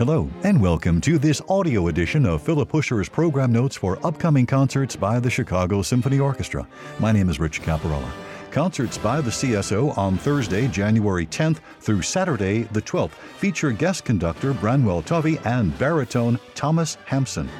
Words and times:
Hello, 0.00 0.30
and 0.44 0.58
welcome 0.58 0.98
to 1.02 1.18
this 1.18 1.42
audio 1.50 1.88
edition 1.88 2.24
of 2.24 2.40
Philip 2.40 2.72
Huscher's 2.72 3.06
program 3.06 3.52
notes 3.52 3.76
for 3.76 3.98
upcoming 4.02 4.46
concerts 4.46 4.96
by 4.96 5.20
the 5.20 5.28
Chicago 5.28 5.82
Symphony 5.82 6.18
Orchestra. 6.18 6.66
My 6.98 7.12
name 7.12 7.28
is 7.28 7.38
Rich 7.38 7.60
Caparella. 7.60 8.10
Concerts 8.50 8.96
by 8.96 9.20
the 9.20 9.28
CSO 9.28 9.98
on 9.98 10.16
Thursday, 10.16 10.68
January 10.68 11.26
10th 11.26 11.58
through 11.80 12.00
Saturday, 12.00 12.62
the 12.72 12.80
12th, 12.80 13.10
feature 13.10 13.72
guest 13.72 14.06
conductor 14.06 14.54
Bramwell 14.54 15.02
Tovey 15.02 15.38
and 15.44 15.78
baritone 15.78 16.40
Thomas 16.54 16.96
Hampson. 17.04 17.50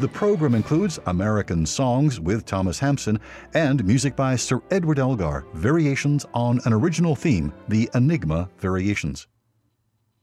The 0.00 0.08
program 0.08 0.54
includes 0.54 1.00
American 1.06 1.64
songs 1.64 2.20
with 2.20 2.44
Thomas 2.44 2.78
Hampson 2.78 3.18
and 3.54 3.82
music 3.86 4.14
by 4.14 4.36
Sir 4.36 4.60
Edward 4.70 4.98
Elgar, 4.98 5.46
variations 5.54 6.26
on 6.34 6.60
an 6.66 6.74
original 6.74 7.16
theme, 7.16 7.54
the 7.68 7.88
Enigma 7.94 8.50
Variations. 8.58 9.28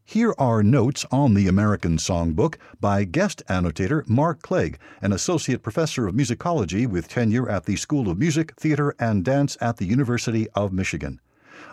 Here 0.06 0.34
are 0.38 0.62
notes 0.62 1.06
on 1.12 1.34
the 1.34 1.48
American 1.48 1.98
Songbook 1.98 2.58
by 2.80 3.06
guest 3.06 3.42
annotator 3.48 4.04
Mark 4.06 4.42
Clegg, 4.42 4.78
an 5.02 5.14
associate 5.14 5.64
professor 5.64 6.08
of 6.08 6.14
musicology 6.14 6.86
with 6.86 7.08
tenure 7.08 7.50
at 7.50 7.66
the 7.66 7.78
School 7.78 8.10
of 8.10 8.20
Music, 8.20 8.54
Theater, 8.56 8.94
and 9.00 9.24
Dance 9.24 9.58
at 9.62 9.78
the 9.78 9.86
University 9.86 10.48
of 10.50 10.74
Michigan 10.74 11.20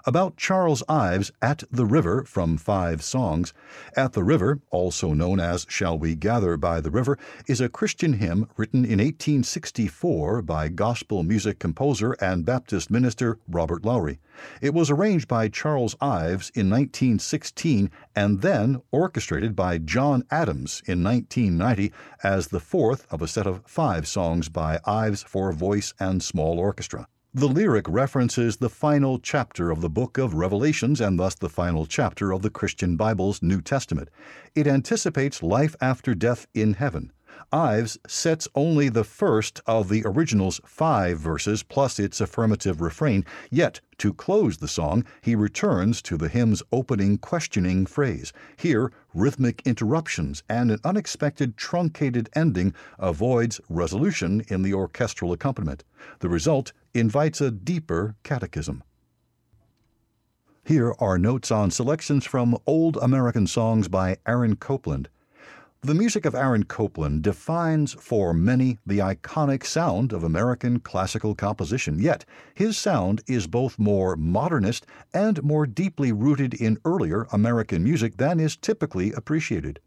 about 0.04 0.36
Charles 0.36 0.82
Ives 0.88 1.32
At 1.42 1.64
the 1.70 1.86
River 1.86 2.24
from 2.24 2.56
five 2.56 3.02
songs. 3.02 3.52
At 3.96 4.12
the 4.12 4.24
River, 4.24 4.60
also 4.70 5.12
known 5.12 5.40
as 5.40 5.66
Shall 5.68 5.98
We 5.98 6.14
Gather 6.14 6.56
by 6.56 6.80
the 6.80 6.90
River, 6.90 7.18
is 7.46 7.60
a 7.60 7.68
Christian 7.68 8.14
hymn 8.14 8.46
written 8.56 8.84
in 8.84 8.98
1864 8.98 10.42
by 10.42 10.68
gospel 10.68 11.22
music 11.22 11.58
composer 11.58 12.12
and 12.20 12.44
Baptist 12.44 12.90
minister 12.90 13.38
Robert 13.48 13.84
Lowry. 13.84 14.18
It 14.60 14.72
was 14.72 14.90
arranged 14.90 15.28
by 15.28 15.48
Charles 15.48 15.96
Ives 16.00 16.50
in 16.54 16.70
1916 16.70 17.90
and 18.16 18.40
then 18.40 18.80
orchestrated 18.90 19.54
by 19.54 19.78
John 19.78 20.24
Adams 20.30 20.82
in 20.86 21.04
1990 21.04 21.92
as 22.22 22.48
the 22.48 22.60
fourth 22.60 23.06
of 23.10 23.22
a 23.22 23.28
set 23.28 23.46
of 23.46 23.62
five 23.66 24.08
songs 24.08 24.48
by 24.48 24.80
Ives 24.84 25.22
for 25.22 25.52
voice 25.52 25.92
and 26.00 26.22
small 26.22 26.58
orchestra. 26.58 27.06
The 27.32 27.46
lyric 27.46 27.88
references 27.88 28.56
the 28.56 28.68
final 28.68 29.20
chapter 29.20 29.70
of 29.70 29.80
the 29.80 29.88
book 29.88 30.18
of 30.18 30.34
Revelations 30.34 31.00
and 31.00 31.16
thus 31.16 31.36
the 31.36 31.48
final 31.48 31.86
chapter 31.86 32.32
of 32.32 32.42
the 32.42 32.50
Christian 32.50 32.96
Bible's 32.96 33.40
New 33.40 33.60
Testament. 33.60 34.08
It 34.56 34.66
anticipates 34.66 35.40
life 35.40 35.76
after 35.80 36.16
death 36.16 36.48
in 36.54 36.74
heaven. 36.74 37.12
Ives 37.52 37.98
sets 38.06 38.46
only 38.54 38.88
the 38.88 39.02
first 39.02 39.60
of 39.66 39.88
the 39.88 40.02
original's 40.04 40.60
five 40.64 41.18
verses 41.18 41.64
plus 41.64 41.98
its 41.98 42.20
affirmative 42.20 42.80
refrain, 42.80 43.24
yet, 43.50 43.80
to 43.98 44.14
close 44.14 44.58
the 44.58 44.68
song, 44.68 45.04
he 45.20 45.34
returns 45.34 46.00
to 46.02 46.16
the 46.16 46.28
hymn's 46.28 46.62
opening 46.70 47.18
questioning 47.18 47.86
phrase. 47.86 48.32
Here, 48.56 48.92
rhythmic 49.12 49.62
interruptions 49.64 50.44
and 50.48 50.70
an 50.70 50.78
unexpected 50.84 51.56
truncated 51.56 52.30
ending 52.34 52.72
avoids 53.00 53.60
resolution 53.68 54.42
in 54.46 54.62
the 54.62 54.72
orchestral 54.72 55.32
accompaniment. 55.32 55.82
The 56.20 56.28
result 56.28 56.72
invites 56.94 57.40
a 57.40 57.50
deeper 57.50 58.14
catechism. 58.22 58.84
Here 60.64 60.94
are 61.00 61.18
notes 61.18 61.50
on 61.50 61.72
selections 61.72 62.24
from 62.24 62.56
Old 62.64 62.96
American 62.98 63.48
Songs 63.48 63.88
by 63.88 64.18
Aaron 64.24 64.54
Copland. 64.54 65.08
The 65.82 65.94
music 65.94 66.26
of 66.26 66.34
Aaron 66.34 66.64
Copland 66.64 67.22
defines 67.22 67.94
for 67.94 68.34
many 68.34 68.76
the 68.84 68.98
iconic 68.98 69.64
sound 69.64 70.12
of 70.12 70.22
American 70.22 70.78
classical 70.80 71.34
composition, 71.34 71.98
yet 71.98 72.26
his 72.52 72.76
sound 72.76 73.22
is 73.26 73.46
both 73.46 73.78
more 73.78 74.14
modernist 74.14 74.84
and 75.14 75.42
more 75.42 75.66
deeply 75.66 76.12
rooted 76.12 76.52
in 76.52 76.76
earlier 76.84 77.26
American 77.32 77.82
music 77.82 78.18
than 78.18 78.38
is 78.38 78.58
typically 78.58 79.12
appreciated. 79.12 79.80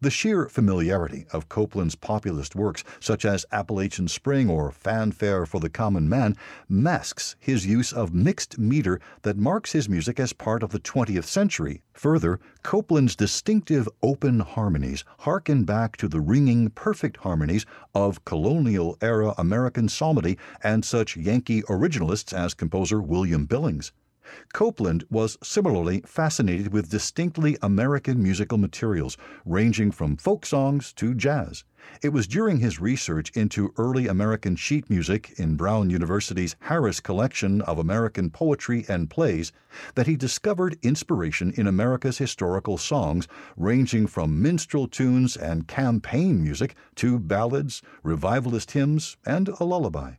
The 0.00 0.10
sheer 0.10 0.48
familiarity 0.48 1.26
of 1.32 1.48
Copland's 1.48 1.96
populist 1.96 2.54
works, 2.54 2.84
such 3.00 3.24
as 3.24 3.44
Appalachian 3.50 4.06
Spring 4.06 4.48
or 4.48 4.70
Fanfare 4.70 5.44
for 5.44 5.58
the 5.58 5.68
Common 5.68 6.08
Man, 6.08 6.36
masks 6.68 7.34
his 7.40 7.66
use 7.66 7.92
of 7.92 8.14
mixed 8.14 8.60
meter 8.60 9.00
that 9.22 9.36
marks 9.36 9.72
his 9.72 9.88
music 9.88 10.20
as 10.20 10.32
part 10.32 10.62
of 10.62 10.70
the 10.70 10.78
20th 10.78 11.24
century. 11.24 11.82
Further, 11.94 12.38
Copland's 12.62 13.16
distinctive 13.16 13.88
open 14.00 14.38
harmonies 14.38 15.02
harken 15.18 15.64
back 15.64 15.96
to 15.96 16.06
the 16.06 16.20
ringing, 16.20 16.70
perfect 16.70 17.16
harmonies 17.16 17.66
of 17.92 18.24
colonial 18.24 18.96
era 19.02 19.34
American 19.36 19.88
psalmody 19.88 20.38
and 20.62 20.84
such 20.84 21.16
Yankee 21.16 21.62
originalists 21.62 22.32
as 22.32 22.54
composer 22.54 23.02
William 23.02 23.46
Billings. 23.46 23.90
Copland 24.52 25.04
was 25.10 25.38
similarly 25.42 26.02
fascinated 26.06 26.72
with 26.72 26.90
distinctly 26.90 27.56
American 27.62 28.22
musical 28.22 28.58
materials, 28.58 29.16
ranging 29.44 29.90
from 29.90 30.16
folk 30.16 30.44
songs 30.44 30.92
to 30.94 31.14
jazz. 31.14 31.64
It 32.02 32.10
was 32.10 32.26
during 32.26 32.58
his 32.58 32.80
research 32.80 33.30
into 33.36 33.72
early 33.76 34.06
American 34.06 34.56
sheet 34.56 34.90
music 34.90 35.32
in 35.38 35.56
Brown 35.56 35.90
University's 35.90 36.56
Harris 36.60 37.00
Collection 37.00 37.62
of 37.62 37.78
American 37.78 38.30
Poetry 38.30 38.84
and 38.88 39.08
Plays 39.08 39.52
that 39.94 40.06
he 40.06 40.16
discovered 40.16 40.76
inspiration 40.82 41.52
in 41.56 41.66
America's 41.66 42.18
historical 42.18 42.78
songs, 42.78 43.28
ranging 43.56 44.06
from 44.06 44.42
minstrel 44.42 44.88
tunes 44.88 45.36
and 45.36 45.68
campaign 45.68 46.42
music 46.42 46.74
to 46.96 47.18
ballads, 47.18 47.80
revivalist 48.02 48.72
hymns, 48.72 49.16
and 49.24 49.48
a 49.48 49.64
lullaby. 49.64 50.14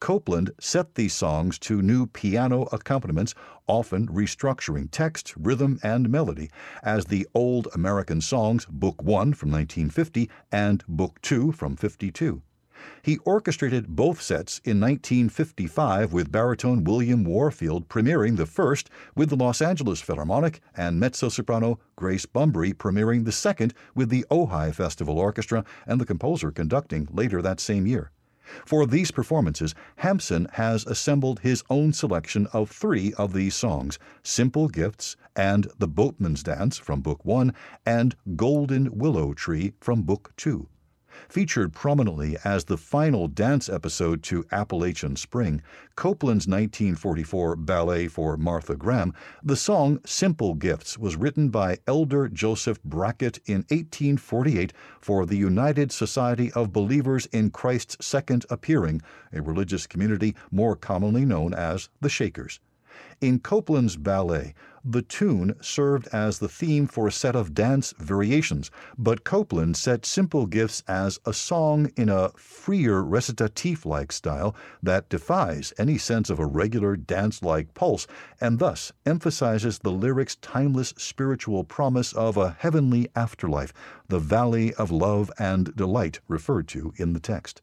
Copland 0.00 0.50
set 0.60 0.94
these 0.94 1.14
songs 1.14 1.58
to 1.60 1.82
new 1.82 2.06
piano 2.06 2.68
accompaniments, 2.72 3.34
often 3.66 4.06
restructuring 4.08 4.88
text, 4.90 5.34
rhythm, 5.36 5.78
and 5.82 6.08
melody, 6.08 6.50
as 6.82 7.06
the 7.06 7.26
Old 7.34 7.68
American 7.74 8.20
Songs, 8.20 8.66
Book 8.66 9.02
1 9.02 9.34
from 9.34 9.50
1950 9.50 10.30
and 10.52 10.84
Book 10.86 11.20
2 11.22 11.52
from 11.52 11.76
52. 11.76 12.42
He 13.02 13.18
orchestrated 13.18 13.96
both 13.96 14.20
sets 14.20 14.60
in 14.64 14.80
1955 14.80 16.12
with 16.12 16.30
baritone 16.30 16.84
William 16.84 17.24
Warfield 17.24 17.88
premiering 17.88 18.36
the 18.36 18.46
first 18.46 18.90
with 19.14 19.30
the 19.30 19.36
Los 19.36 19.62
Angeles 19.62 20.00
Philharmonic 20.00 20.60
and 20.76 21.00
mezzo 21.00 21.28
soprano 21.28 21.78
Grace 21.96 22.26
Bumbry 22.26 22.74
premiering 22.74 23.24
the 23.24 23.32
second 23.32 23.74
with 23.94 24.10
the 24.10 24.26
Ojai 24.30 24.74
Festival 24.74 25.18
Orchestra 25.18 25.64
and 25.86 26.00
the 26.00 26.06
composer 26.06 26.50
conducting 26.50 27.08
later 27.10 27.40
that 27.40 27.60
same 27.60 27.86
year. 27.86 28.10
For 28.64 28.86
these 28.86 29.10
performances, 29.10 29.74
Hampson 29.96 30.48
has 30.52 30.86
assembled 30.86 31.40
his 31.40 31.64
own 31.68 31.92
selection 31.92 32.46
of 32.52 32.70
three 32.70 33.12
of 33.14 33.32
these 33.32 33.54
songs 33.54 33.98
Simple 34.22 34.68
Gifts 34.68 35.16
and 35.34 35.68
The 35.78 35.88
Boatman's 35.88 36.42
Dance 36.42 36.78
from 36.78 37.00
Book 37.00 37.24
1 37.24 37.52
and 37.84 38.16
Golden 38.36 38.96
Willow 38.96 39.34
Tree 39.34 39.74
from 39.80 40.02
Book 40.02 40.32
2. 40.36 40.68
Featured 41.28 41.72
prominently 41.72 42.36
as 42.44 42.64
the 42.64 42.76
final 42.76 43.28
dance 43.28 43.68
episode 43.68 44.22
to 44.24 44.44
Appalachian 44.52 45.16
Spring, 45.16 45.62
Copland's 45.94 46.46
1944 46.46 47.56
ballet 47.56 48.08
for 48.08 48.36
Martha 48.36 48.76
Graham, 48.76 49.12
the 49.42 49.56
song 49.56 50.00
Simple 50.04 50.54
Gifts 50.54 50.98
was 50.98 51.16
written 51.16 51.48
by 51.48 51.78
Elder 51.86 52.28
Joseph 52.28 52.82
Brackett 52.84 53.38
in 53.46 53.64
1848 53.70 54.72
for 55.00 55.26
the 55.26 55.36
United 55.36 55.92
Society 55.92 56.52
of 56.52 56.72
Believers 56.72 57.26
in 57.26 57.50
Christ's 57.50 58.04
Second 58.04 58.46
Appearing, 58.50 59.02
a 59.32 59.42
religious 59.42 59.86
community 59.86 60.34
more 60.50 60.76
commonly 60.76 61.24
known 61.24 61.54
as 61.54 61.88
the 62.00 62.08
Shakers. 62.08 62.60
In 63.20 63.40
Copland's 63.40 63.96
ballet, 63.96 64.54
the 64.88 65.02
tune 65.02 65.56
served 65.60 66.06
as 66.12 66.38
the 66.38 66.48
theme 66.48 66.86
for 66.86 67.08
a 67.08 67.12
set 67.12 67.34
of 67.34 67.54
dance 67.54 67.92
variations, 67.98 68.70
but 68.96 69.24
Copland 69.24 69.76
set 69.76 70.06
Simple 70.06 70.46
Gifts 70.46 70.84
as 70.86 71.18
a 71.26 71.32
song 71.32 71.90
in 71.96 72.08
a 72.08 72.30
freer 72.36 73.02
recitative 73.02 73.84
like 73.84 74.12
style 74.12 74.54
that 74.80 75.08
defies 75.08 75.72
any 75.76 75.98
sense 75.98 76.30
of 76.30 76.38
a 76.38 76.46
regular 76.46 76.96
dance 76.96 77.42
like 77.42 77.74
pulse 77.74 78.06
and 78.40 78.60
thus 78.60 78.92
emphasizes 79.04 79.80
the 79.80 79.90
lyric's 79.90 80.36
timeless 80.36 80.94
spiritual 80.96 81.64
promise 81.64 82.12
of 82.12 82.36
a 82.36 82.56
heavenly 82.60 83.08
afterlife, 83.16 83.72
the 84.06 84.20
valley 84.20 84.72
of 84.74 84.92
love 84.92 85.32
and 85.36 85.74
delight 85.74 86.20
referred 86.28 86.68
to 86.68 86.94
in 86.96 87.12
the 87.12 87.20
text. 87.20 87.60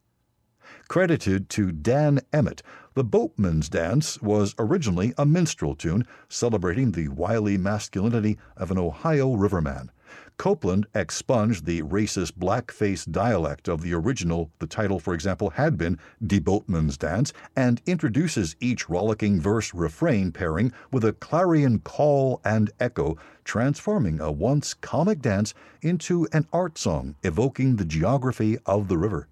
Credited 0.88 1.48
to 1.50 1.72
Dan 1.72 2.20
Emmett, 2.32 2.62
the 2.94 3.02
Boatman's 3.02 3.68
Dance 3.68 4.20
was 4.20 4.54
originally 4.58 5.14
a 5.16 5.24
minstrel 5.24 5.74
tune 5.74 6.06
celebrating 6.28 6.92
the 6.92 7.08
wily 7.08 7.56
masculinity 7.56 8.38
of 8.56 8.70
an 8.70 8.78
Ohio 8.78 9.34
riverman. 9.34 9.90
Copland 10.36 10.86
expunged 10.94 11.64
the 11.64 11.82
racist 11.82 12.32
blackface 12.32 13.10
dialect 13.10 13.66
of 13.66 13.80
the 13.80 13.94
original. 13.94 14.50
The 14.58 14.66
title, 14.66 15.00
for 15.00 15.14
example, 15.14 15.50
had 15.50 15.78
been 15.78 15.98
Die 16.24 16.38
Boatman's 16.38 16.98
Dance, 16.98 17.32
and 17.56 17.80
introduces 17.86 18.54
each 18.60 18.88
rollicking 18.88 19.40
verse 19.40 19.72
refrain 19.72 20.32
pairing 20.32 20.72
with 20.92 21.04
a 21.04 21.14
clarion 21.14 21.78
call 21.80 22.40
and 22.44 22.70
echo, 22.78 23.16
transforming 23.44 24.20
a 24.20 24.30
once 24.30 24.74
comic 24.74 25.22
dance 25.22 25.54
into 25.82 26.28
an 26.32 26.46
art 26.52 26.78
song 26.78 27.14
evoking 27.22 27.76
the 27.76 27.84
geography 27.84 28.58
of 28.66 28.88
the 28.88 28.98
river. 28.98 29.28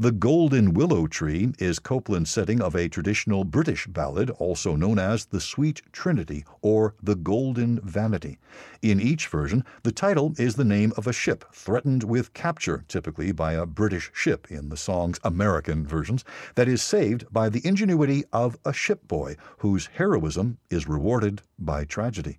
The 0.00 0.12
Golden 0.12 0.72
Willow 0.72 1.06
Tree 1.06 1.52
is 1.58 1.78
Copland's 1.78 2.30
setting 2.30 2.62
of 2.62 2.74
a 2.74 2.88
traditional 2.88 3.44
British 3.44 3.86
ballad, 3.86 4.30
also 4.30 4.74
known 4.74 4.98
as 4.98 5.26
The 5.26 5.42
Sweet 5.42 5.82
Trinity 5.92 6.46
or 6.62 6.94
The 7.02 7.14
Golden 7.14 7.78
Vanity. 7.82 8.38
In 8.80 8.98
each 8.98 9.26
version, 9.26 9.62
the 9.82 9.92
title 9.92 10.32
is 10.38 10.54
the 10.54 10.64
name 10.64 10.94
of 10.96 11.06
a 11.06 11.12
ship 11.12 11.44
threatened 11.52 12.02
with 12.02 12.32
capture, 12.32 12.82
typically 12.88 13.30
by 13.30 13.52
a 13.52 13.66
British 13.66 14.10
ship 14.14 14.50
in 14.50 14.70
the 14.70 14.76
song's 14.78 15.20
American 15.22 15.86
versions, 15.86 16.24
that 16.54 16.66
is 16.66 16.80
saved 16.80 17.26
by 17.30 17.50
the 17.50 17.60
ingenuity 17.62 18.24
of 18.32 18.56
a 18.64 18.72
shipboy 18.72 19.36
whose 19.58 19.90
heroism 19.96 20.56
is 20.70 20.88
rewarded 20.88 21.42
by 21.58 21.84
tragedy. 21.84 22.38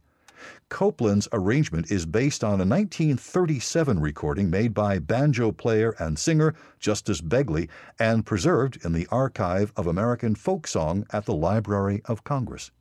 Copland's 0.69 1.27
arrangement 1.33 1.91
is 1.91 2.05
based 2.05 2.43
on 2.43 2.61
a 2.61 2.65
1937 2.65 3.99
recording 3.99 4.49
made 4.49 4.73
by 4.73 4.99
banjo 4.99 5.51
player 5.51 5.95
and 5.99 6.17
singer 6.17 6.53
Justus 6.79 7.21
Begley 7.21 7.69
and 7.99 8.25
preserved 8.25 8.83
in 8.85 8.93
the 8.93 9.07
Archive 9.11 9.71
of 9.75 9.87
American 9.87 10.35
Folk 10.35 10.67
Song 10.67 11.05
at 11.11 11.25
the 11.25 11.33
Library 11.33 12.01
of 12.05 12.23
Congress. 12.23 12.71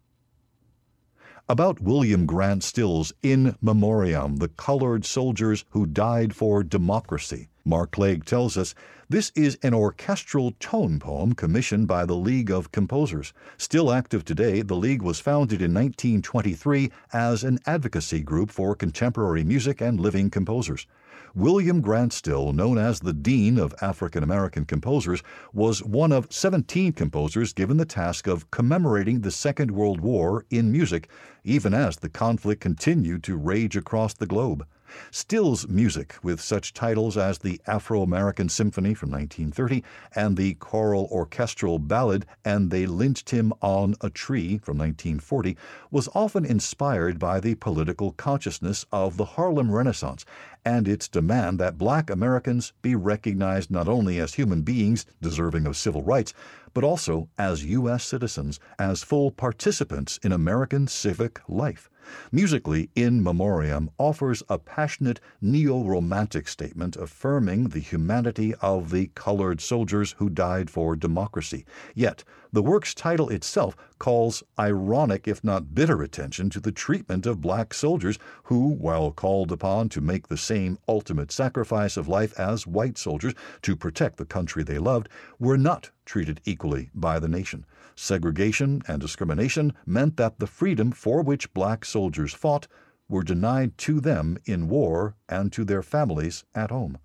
About 1.51 1.81
William 1.81 2.27
Grant 2.27 2.63
Still's 2.63 3.13
In 3.25 3.57
Memoriam, 3.61 4.37
the 4.37 4.47
colored 4.47 5.05
soldiers 5.05 5.65
who 5.71 5.85
died 5.85 6.33
for 6.33 6.63
democracy. 6.63 7.49
Mark 7.65 7.91
Clegg 7.91 8.25
tells 8.25 8.57
us 8.57 8.73
this 9.09 9.33
is 9.35 9.59
an 9.61 9.75
orchestral 9.75 10.53
tone 10.61 11.01
poem 11.01 11.33
commissioned 11.33 11.89
by 11.89 12.07
the 12.07 12.15
League 12.15 12.53
of 12.53 12.71
Composers. 12.71 13.33
Still 13.59 13.91
active 13.91 14.25
today, 14.25 14.63
the 14.63 14.77
League 14.77 15.03
was 15.03 15.19
founded 15.19 15.61
in 15.61 15.75
1923 15.75 16.93
as 17.13 17.43
an 17.43 17.59
advocacy 17.67 18.21
group 18.21 18.53
for 18.53 18.77
contemporary 18.77 19.43
music 19.43 19.81
and 19.81 19.99
living 19.99 20.31
composers. 20.31 20.87
William 21.35 21.81
Grant 21.81 22.13
Still, 22.13 22.53
known 22.53 22.77
as 22.77 22.99
the 22.99 23.13
Dean 23.13 23.57
of 23.57 23.73
African 23.81 24.25
American 24.25 24.65
Composers, 24.65 25.23
was 25.53 25.81
one 25.85 26.11
of 26.11 26.27
17 26.33 26.93
composers 26.93 27.53
given 27.53 27.77
the 27.77 27.85
task 27.85 28.27
of 28.27 28.51
commemorating 28.51 29.21
the 29.21 29.31
Second 29.31 29.71
World 29.71 30.01
War 30.01 30.45
in 30.51 30.73
music, 30.73 31.09
even 31.45 31.73
as 31.73 31.99
the 31.99 32.09
conflict 32.09 32.61
continued 32.61 33.23
to 33.25 33.37
rage 33.37 33.77
across 33.77 34.13
the 34.13 34.27
globe. 34.27 34.67
Still's 35.13 35.69
music, 35.69 36.17
with 36.23 36.41
such 36.41 36.75
titles 36.75 37.17
as 37.17 37.39
the 37.39 37.61
Afro 37.65 38.03
American 38.03 38.49
Symphony 38.49 38.93
from 38.93 39.11
1930 39.13 39.85
and 40.17 40.37
the 40.37 40.55
choral 40.55 41.09
orchestral 41.13 41.79
ballad 41.79 42.27
And 42.45 42.73
They 42.73 42.87
Lynched 42.87 43.31
Him 43.31 43.53
on 43.63 43.95
a 44.01 44.11
Tree 44.11 44.59
from 44.59 44.79
1940, 44.79 45.57
was 45.93 46.09
often 46.13 46.45
inspired 46.45 47.21
by 47.21 47.39
the 47.39 47.55
political 47.55 48.11
consciousness 48.13 48.85
of 48.91 49.17
the 49.17 49.25
Harlem 49.25 49.71
Renaissance 49.71 50.25
and 50.65 50.87
its 50.87 51.09
demand 51.09 51.59
that 51.59 51.79
black 51.79 52.11
Americans 52.11 52.73
be 52.83 52.95
recognized 52.95 53.71
not 53.71 53.89
only 53.89 54.19
as 54.19 54.35
human 54.35 54.63
beings 54.63 55.07
deserving 55.21 55.67
of 55.67 55.77
civil 55.77 56.03
rights, 56.03 56.33
but 56.73 56.85
also 56.85 57.29
as 57.39 57.65
U.S. 57.65 58.05
citizens, 58.05 58.61
as 58.79 59.03
full 59.03 59.31
participants 59.31 60.19
in 60.23 60.33
American 60.33 60.87
civic 60.87 61.41
life. 61.49 61.91
Musically, 62.33 62.91
In 62.95 63.23
Memoriam 63.23 63.91
offers 63.99 64.43
a 64.49 64.59
passionate 64.59 65.21
neo 65.41 65.85
romantic 65.85 66.49
statement 66.49 66.97
affirming 66.97 67.69
the 67.69 67.81
humanity 67.81 68.55
of 68.57 68.91
the 68.91 69.09
colored 69.15 69.61
soldiers 69.61 70.15
who 70.19 70.29
died 70.29 70.71
for 70.71 70.97
democracy. 70.97 71.65
Yet, 71.95 72.25
the 72.53 72.63
work's 72.63 72.95
title 72.95 73.29
itself 73.29 73.77
calls 73.99 74.43
ironic, 74.59 75.29
if 75.29 75.45
not 75.45 75.75
bitter, 75.75 76.03
attention 76.03 76.51
to 76.51 76.61
the 76.61 76.73
treatment 76.73 77.27
of 77.27 77.41
black 77.41 77.73
soldiers 77.73 78.19
who, 78.45 78.69
while 78.69 79.13
called 79.13 79.53
upon 79.53 79.89
to 79.91 80.01
make 80.01 80.27
the 80.27 80.37
same 80.37 80.79
ultimate 80.89 81.31
sacrifice 81.31 81.97
of 81.97 82.09
life 82.09 82.39
as 82.39 82.67
white 82.67 82.99
soldiers 82.99 83.35
to 83.63 83.77
protect 83.77 84.17
the 84.17 84.25
country 84.25 84.65
they 84.65 84.79
loved, 84.79 85.09
were 85.39 85.59
not 85.59 85.91
treated 86.05 86.41
equally 86.45 86.91
by 86.95 87.19
the 87.19 87.29
nation. 87.29 87.65
Segregation 87.95 88.83
and 88.89 89.01
discrimination 89.01 89.73
meant 89.87 90.17
that 90.17 90.39
the 90.39 90.47
freedom 90.47 90.91
for 90.91 91.23
which 91.23 91.53
black 91.55 91.85
soldiers 91.85 92.33
fought 92.33 92.67
were 93.09 93.23
denied 93.23 93.77
to 93.77 94.01
them 94.01 94.39
in 94.45 94.69
war 94.69 95.15
and 95.29 95.53
to 95.53 95.65
their 95.65 95.83
families 95.83 96.45
at 96.55 96.71
home. 96.71 96.99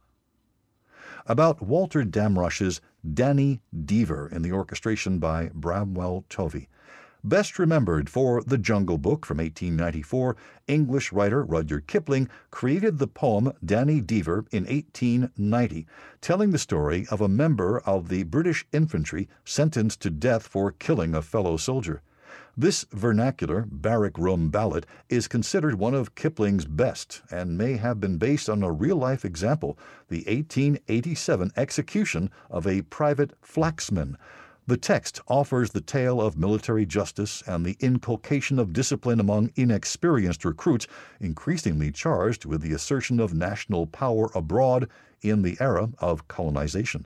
About 1.27 1.61
Walter 1.61 2.03
Damrosch's 2.03 2.81
Danny 3.13 3.61
Deever 3.75 4.31
in 4.31 4.41
the 4.41 4.51
orchestration 4.51 5.19
by 5.19 5.51
Bramwell 5.53 6.25
Tovey. 6.29 6.67
Best 7.23 7.57
remembered 7.57 8.09
for 8.09 8.43
The 8.43 8.57
Jungle 8.57 8.97
Book 8.97 9.25
from 9.25 9.39
1894, 9.39 10.37
English 10.67 11.11
writer 11.11 11.43
Rudyard 11.43 11.87
Kipling 11.87 12.29
created 12.51 12.97
the 12.97 13.07
poem 13.07 13.51
Danny 13.65 13.99
Deever 13.99 14.45
in 14.51 14.65
1890, 14.65 15.87
telling 16.21 16.51
the 16.51 16.59
story 16.59 17.07
of 17.09 17.21
a 17.21 17.27
member 17.27 17.79
of 17.79 18.09
the 18.09 18.23
British 18.23 18.67
infantry 18.71 19.27
sentenced 19.43 20.01
to 20.01 20.09
death 20.09 20.47
for 20.47 20.71
killing 20.71 21.15
a 21.15 21.21
fellow 21.21 21.57
soldier. 21.57 22.01
This 22.57 22.85
vernacular 22.91 23.65
barrack 23.69 24.17
room 24.17 24.49
ballad 24.49 24.85
is 25.09 25.27
considered 25.27 25.75
one 25.75 25.93
of 25.93 26.15
Kipling's 26.15 26.65
best 26.65 27.21
and 27.29 27.57
may 27.57 27.75
have 27.77 27.99
been 27.99 28.17
based 28.17 28.49
on 28.49 28.63
a 28.63 28.71
real 28.71 28.95
life 28.95 29.25
example, 29.25 29.77
the 30.07 30.23
1887 30.27 31.51
execution 31.57 32.29
of 32.49 32.65
a 32.65 32.83
private 32.83 33.33
flaxman 33.41 34.15
the 34.67 34.77
text 34.77 35.21
offers 35.27 35.71
the 35.71 35.81
tale 35.81 36.19
of 36.19 36.39
military 36.39 36.87
justice 36.87 37.43
and 37.45 37.63
the 37.63 37.77
inculcation 37.79 38.57
of 38.57 38.73
discipline 38.73 39.19
among 39.19 39.51
inexperienced 39.55 40.43
recruits, 40.43 40.87
increasingly 41.19 41.91
charged 41.91 42.45
with 42.45 42.61
the 42.61 42.73
assertion 42.73 43.19
of 43.19 43.33
national 43.33 43.85
power 43.85 44.31
abroad 44.33 44.89
in 45.21 45.43
the 45.43 45.55
era 45.59 45.89
of 45.99 46.27
colonization. 46.27 47.05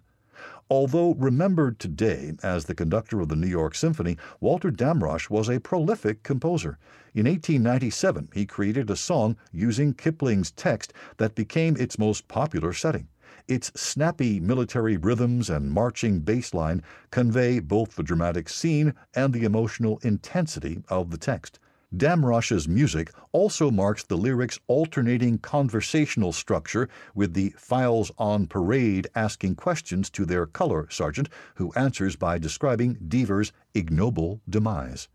Although 0.71 1.16
remembered 1.16 1.80
today 1.80 2.33
as 2.44 2.66
the 2.66 2.75
conductor 2.75 3.19
of 3.19 3.27
the 3.27 3.36
New 3.36 3.48
York 3.48 3.74
Symphony, 3.74 4.18
Walter 4.39 4.69
Damrosch 4.69 5.27
was 5.27 5.50
a 5.50 5.60
prolific 5.60 6.21
composer. 6.21 6.77
In 7.16 7.25
1897, 7.25 8.30
he 8.36 8.45
created 8.45 8.88
a 8.92 8.95
song 8.95 9.36
using 9.51 9.95
Kipling's 9.95 10.51
text 10.51 10.94
that 11.18 11.33
became 11.33 11.75
its 11.75 11.98
most 11.98 12.27
popular 12.27 12.71
setting. 12.71 13.07
Its 13.48 13.71
snappy 13.75 14.39
military 14.39 14.95
rhythms 14.95 15.50
and 15.50 15.71
marching 15.71 16.19
bass 16.19 16.54
line 16.54 16.83
convey 17.10 17.60
both 17.60 17.95
the 17.95 18.04
dramatic 18.04 18.48
scene 18.48 18.94
and 19.15 19.33
the 19.33 19.45
emotional 19.45 19.98
intensity 20.04 20.83
of 20.88 21.10
the 21.10 21.18
text. 21.18 21.60
Damrosch's 21.97 22.68
music 22.68 23.12
also 23.31 23.71
marks 23.71 24.03
the 24.03 24.15
lyric's 24.15 24.59
alternating 24.68 25.39
conversational 25.39 26.31
structure, 26.31 26.88
with 27.15 27.33
the 27.33 27.50
files 27.57 28.12
on 28.19 28.46
parade 28.46 29.08
asking 29.15 29.55
questions 29.55 30.10
to 30.12 30.24
their 30.24 30.46
color 30.46 30.88
sergeant, 30.91 31.29
who 31.55 31.74
answers 31.74 32.15
by 32.15 32.38
describing 32.38 32.96
Deever's 33.08 33.51
ignoble 33.74 34.39
demise. 34.48 35.08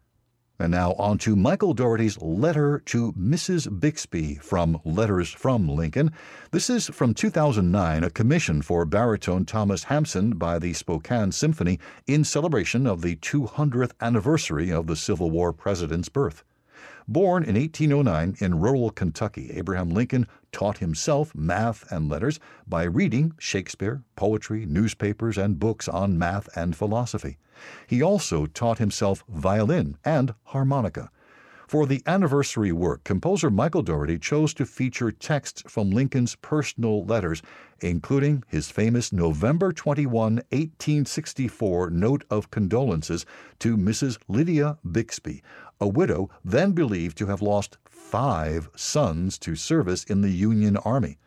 And 0.59 0.73
now 0.73 0.95
on 0.95 1.19
to 1.19 1.37
Michael 1.37 1.75
Daugherty's 1.75 2.21
letter 2.21 2.83
to 2.87 3.13
Mrs. 3.13 3.81
Bixby 3.81 4.35
from 4.37 4.81
Letters 4.85 5.31
from 5.31 5.69
Lincoln. 5.69 6.11
This 6.51 6.69
is 6.69 6.89
from 6.89 7.15
2009, 7.15 8.03
a 8.03 8.11
commission 8.11 8.63
for 8.63 8.85
baritone 8.85 9.45
Thomas 9.45 9.85
Hampson 9.85 10.33
by 10.33 10.59
the 10.59 10.73
Spokane 10.73 11.31
Symphony 11.31 11.79
in 12.09 12.25
celebration 12.25 12.87
of 12.87 13.01
the 13.01 13.15
200th 13.17 13.93
anniversary 14.01 14.73
of 14.73 14.89
the 14.89 14.97
Civil 14.97 15.31
War 15.31 15.53
president's 15.53 16.09
birth. 16.09 16.43
Born 17.07 17.45
in 17.45 17.55
1809 17.55 18.37
in 18.39 18.61
rural 18.61 18.91
Kentucky, 18.91 19.51
Abraham 19.53 19.91
Lincoln 19.91 20.27
taught 20.53 20.79
himself 20.79 21.35
math 21.35 21.85
and 21.93 22.09
letters 22.09 22.41
by 22.67 22.85
reading 22.85 23.35
Shakespeare, 23.39 24.03
poetry, 24.17 24.65
newspapers, 24.65 25.37
and 25.37 25.59
books 25.59 25.87
on 25.87 26.19
math 26.19 26.49
and 26.57 26.75
philosophy. 26.75 27.37
He 27.87 28.01
also 28.01 28.47
taught 28.47 28.79
himself 28.79 29.23
violin 29.29 29.99
and 30.03 30.35
harmonica. 30.45 31.11
For 31.67 31.87
the 31.87 32.03
anniversary 32.07 32.73
work, 32.73 33.05
composer 33.05 33.51
Michael 33.51 33.83
Daugherty 33.83 34.19
chose 34.19 34.53
to 34.55 34.67
feature 34.67 35.11
texts 35.11 35.63
from 35.67 35.91
Lincoln's 35.91 36.37
personal 36.37 37.05
letters, 37.05 37.43
including 37.81 38.45
his 38.47 38.71
famous 38.71 39.13
November 39.13 39.73
21, 39.73 40.37
1864 40.37 41.91
note 41.91 42.25
of 42.31 42.51
condolences 42.51 43.25
to 43.61 43.77
Mrs. 43.77 44.19
Lydia 44.29 44.79
Bixby, 44.91 45.43
a 45.81 45.89
widow 45.89 46.31
then 46.45 46.73
believed 46.73 47.19
to 47.19 47.27
have 47.27 47.43
lost 47.43 47.79
five 47.85 48.69
sons 48.77 49.39
to 49.39 49.57
service 49.57 50.05
in 50.05 50.21
the 50.21 50.31
Union 50.31 50.77
Army. 50.79 51.19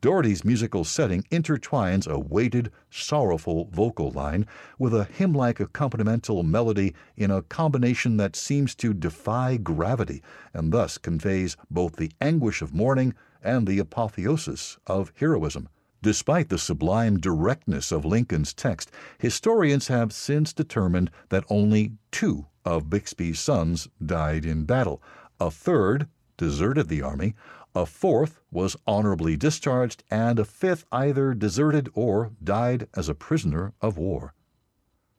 Daugherty's 0.00 0.44
musical 0.46 0.82
setting 0.84 1.24
intertwines 1.24 2.08
a 2.08 2.18
weighted, 2.18 2.72
sorrowful 2.90 3.68
vocal 3.70 4.10
line 4.10 4.46
with 4.78 4.94
a 4.94 5.04
hymn 5.04 5.34
like 5.34 5.58
accompanimental 5.58 6.42
melody 6.42 6.94
in 7.18 7.30
a 7.30 7.42
combination 7.42 8.16
that 8.16 8.34
seems 8.34 8.74
to 8.76 8.94
defy 8.94 9.58
gravity 9.58 10.22
and 10.54 10.72
thus 10.72 10.96
conveys 10.96 11.58
both 11.70 11.96
the 11.96 12.10
anguish 12.18 12.62
of 12.62 12.72
mourning 12.72 13.12
and 13.42 13.66
the 13.66 13.78
apotheosis 13.78 14.78
of 14.86 15.12
heroism. 15.16 15.68
Despite 16.02 16.48
the 16.48 16.58
sublime 16.58 17.18
directness 17.18 17.92
of 17.92 18.06
Lincoln's 18.06 18.54
text, 18.54 18.90
historians 19.18 19.88
have 19.88 20.12
since 20.12 20.52
determined 20.52 21.10
that 21.28 21.44
only 21.50 21.92
two 22.10 22.46
of 22.64 22.88
Bixby's 22.88 23.38
sons 23.38 23.88
died 24.04 24.46
in 24.46 24.64
battle. 24.64 25.02
A 25.38 25.50
third 25.50 26.08
deserted 26.38 26.88
the 26.88 27.02
army, 27.02 27.34
A 27.74 27.84
fourth 27.84 28.40
was 28.50 28.76
honorably 28.86 29.36
discharged, 29.36 30.02
and 30.10 30.38
a 30.38 30.44
fifth 30.44 30.86
either 30.90 31.34
deserted 31.34 31.88
or 31.94 32.32
died 32.42 32.88
as 32.94 33.08
a 33.08 33.14
prisoner 33.14 33.74
of 33.80 33.98
war. 33.98 34.34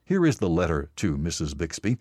Here 0.04 0.26
is 0.26 0.38
the 0.38 0.48
letter 0.48 0.90
to 0.96 1.16
Mrs. 1.16 1.56
Bixby 1.56 1.96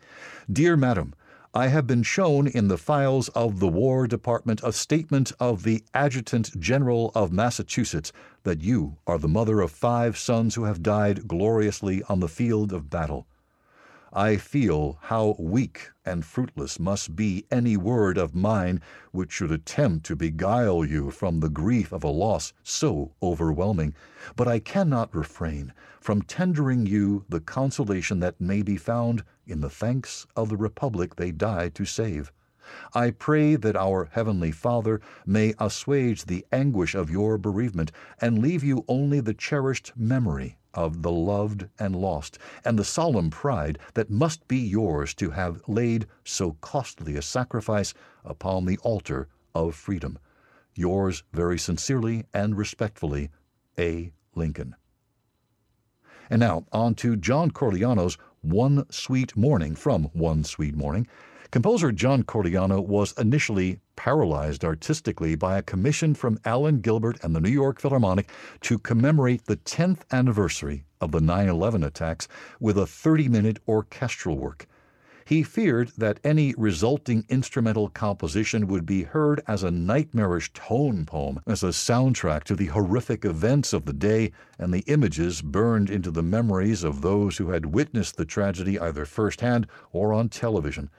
Dear 0.51 0.75
Madam, 0.75 1.13
I 1.53 1.67
have 1.67 1.85
been 1.85 2.03
shown 2.03 2.47
in 2.47 2.69
the 2.69 2.77
files 2.77 3.27
of 3.29 3.59
the 3.59 3.67
War 3.67 4.07
Department 4.07 4.61
a 4.63 4.71
statement 4.71 5.33
of 5.37 5.63
the 5.63 5.83
Adjutant 5.93 6.57
General 6.57 7.11
of 7.13 7.33
Massachusetts 7.33 8.13
that 8.43 8.61
you 8.61 8.99
are 9.05 9.17
the 9.17 9.27
mother 9.27 9.59
of 9.59 9.69
five 9.69 10.17
sons 10.17 10.55
who 10.55 10.63
have 10.63 10.81
died 10.81 11.27
gloriously 11.27 12.03
on 12.03 12.21
the 12.21 12.29
field 12.29 12.71
of 12.71 12.89
battle. 12.89 13.27
I 14.13 14.37
feel 14.37 14.97
how 15.01 15.35
weak 15.37 15.89
and 16.05 16.23
fruitless 16.23 16.79
must 16.79 17.17
be 17.17 17.45
any 17.51 17.75
word 17.75 18.17
of 18.17 18.33
mine 18.33 18.79
which 19.11 19.33
should 19.33 19.51
attempt 19.51 20.05
to 20.05 20.15
beguile 20.15 20.85
you 20.85 21.11
from 21.11 21.41
the 21.41 21.49
grief 21.49 21.91
of 21.91 22.05
a 22.05 22.09
loss 22.09 22.53
so 22.63 23.11
overwhelming, 23.21 23.93
but 24.37 24.47
I 24.47 24.59
cannot 24.59 25.13
refrain 25.13 25.73
from 25.99 26.21
tendering 26.21 26.85
you 26.85 27.25
the 27.27 27.41
consolation 27.41 28.21
that 28.21 28.39
may 28.39 28.61
be 28.61 28.77
found 28.77 29.25
in 29.51 29.61
the 29.61 29.69
thanks 29.69 30.25
of 30.35 30.49
the 30.49 30.57
Republic 30.57 31.15
they 31.17 31.31
died 31.31 31.75
to 31.75 31.85
save. 31.85 32.31
I 32.93 33.11
pray 33.11 33.55
that 33.57 33.75
our 33.75 34.05
Heavenly 34.13 34.51
Father 34.51 35.01
may 35.25 35.53
assuage 35.59 36.25
the 36.25 36.45
anguish 36.51 36.95
of 36.95 37.09
your 37.09 37.37
bereavement 37.37 37.91
and 38.19 38.39
leave 38.39 38.63
you 38.63 38.85
only 38.87 39.19
the 39.19 39.33
cherished 39.33 39.91
memory 39.95 40.57
of 40.73 41.01
the 41.01 41.11
loved 41.11 41.67
and 41.79 41.95
lost, 41.95 42.39
and 42.63 42.79
the 42.79 42.85
solemn 42.85 43.29
pride 43.29 43.77
that 43.93 44.09
must 44.09 44.47
be 44.47 44.57
yours 44.57 45.13
to 45.15 45.31
have 45.31 45.61
laid 45.67 46.07
so 46.23 46.53
costly 46.61 47.17
a 47.17 47.21
sacrifice 47.21 47.93
upon 48.23 48.65
the 48.65 48.77
altar 48.79 49.27
of 49.53 49.75
freedom. 49.75 50.17
Yours 50.73 51.23
very 51.33 51.59
sincerely 51.59 52.25
and 52.33 52.57
respectfully, 52.57 53.29
A. 53.77 54.13
Lincoln. 54.33 54.75
And 56.31 56.39
now 56.39 56.63
on 56.71 56.95
to 56.95 57.17
John 57.17 57.51
Corigliano's 57.51 58.17
One 58.39 58.89
Sweet 58.89 59.35
Morning 59.35 59.75
from 59.75 60.05
One 60.13 60.45
Sweet 60.45 60.77
Morning. 60.77 61.05
Composer 61.51 61.91
John 61.91 62.23
Corigliano 62.23 62.79
was 62.79 63.11
initially 63.17 63.81
paralyzed 63.97 64.63
artistically 64.63 65.35
by 65.35 65.57
a 65.57 65.61
commission 65.61 66.13
from 66.13 66.39
Alan 66.45 66.79
Gilbert 66.79 67.21
and 67.21 67.35
the 67.35 67.41
New 67.41 67.49
York 67.49 67.81
Philharmonic 67.81 68.29
to 68.61 68.79
commemorate 68.79 69.45
the 69.45 69.57
10th 69.57 70.03
anniversary 70.13 70.85
of 71.01 71.11
the 71.11 71.19
9 71.19 71.49
11 71.49 71.83
attacks 71.83 72.29
with 72.61 72.77
a 72.77 72.87
30 72.87 73.27
minute 73.27 73.59
orchestral 73.67 74.37
work. 74.37 74.67
He 75.25 75.43
feared 75.43 75.89
that 75.97 76.19
any 76.23 76.53
resulting 76.57 77.25
instrumental 77.29 77.89
composition 77.89 78.67
would 78.67 78.85
be 78.85 79.03
heard 79.03 79.41
as 79.47 79.63
a 79.63 79.71
nightmarish 79.71 80.51
tone 80.53 81.05
poem, 81.05 81.39
as 81.45 81.63
a 81.63 81.67
soundtrack 81.67 82.43
to 82.45 82.55
the 82.55 82.65
horrific 82.67 83.23
events 83.23 83.71
of 83.71 83.85
the 83.85 83.93
day, 83.93 84.31
and 84.57 84.73
the 84.73 84.83
images 84.87 85.41
burned 85.41 85.89
into 85.89 86.11
the 86.11 86.23
memories 86.23 86.83
of 86.83 87.01
those 87.01 87.37
who 87.37 87.51
had 87.51 87.67
witnessed 87.67 88.17
the 88.17 88.25
tragedy 88.25 88.79
either 88.79 89.05
firsthand 89.05 89.67
or 89.91 90.11
on 90.11 90.27
television. 90.27 90.89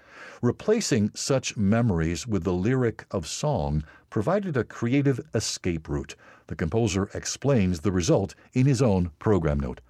Replacing 0.41 1.11
such 1.15 1.57
memories 1.57 2.27
with 2.27 2.45
the 2.45 2.53
lyric 2.53 3.05
of 3.11 3.27
song 3.27 3.83
provided 4.09 4.57
a 4.57 4.65
creative 4.65 5.21
escape 5.35 5.89
route. 5.89 6.15
The 6.47 6.57
composer 6.57 7.11
explains 7.15 7.81
the 7.81 7.93
result 7.93 8.35
in 8.53 8.67
his 8.67 8.83
own 8.83 9.11
program 9.19 9.59
note. 9.59 9.81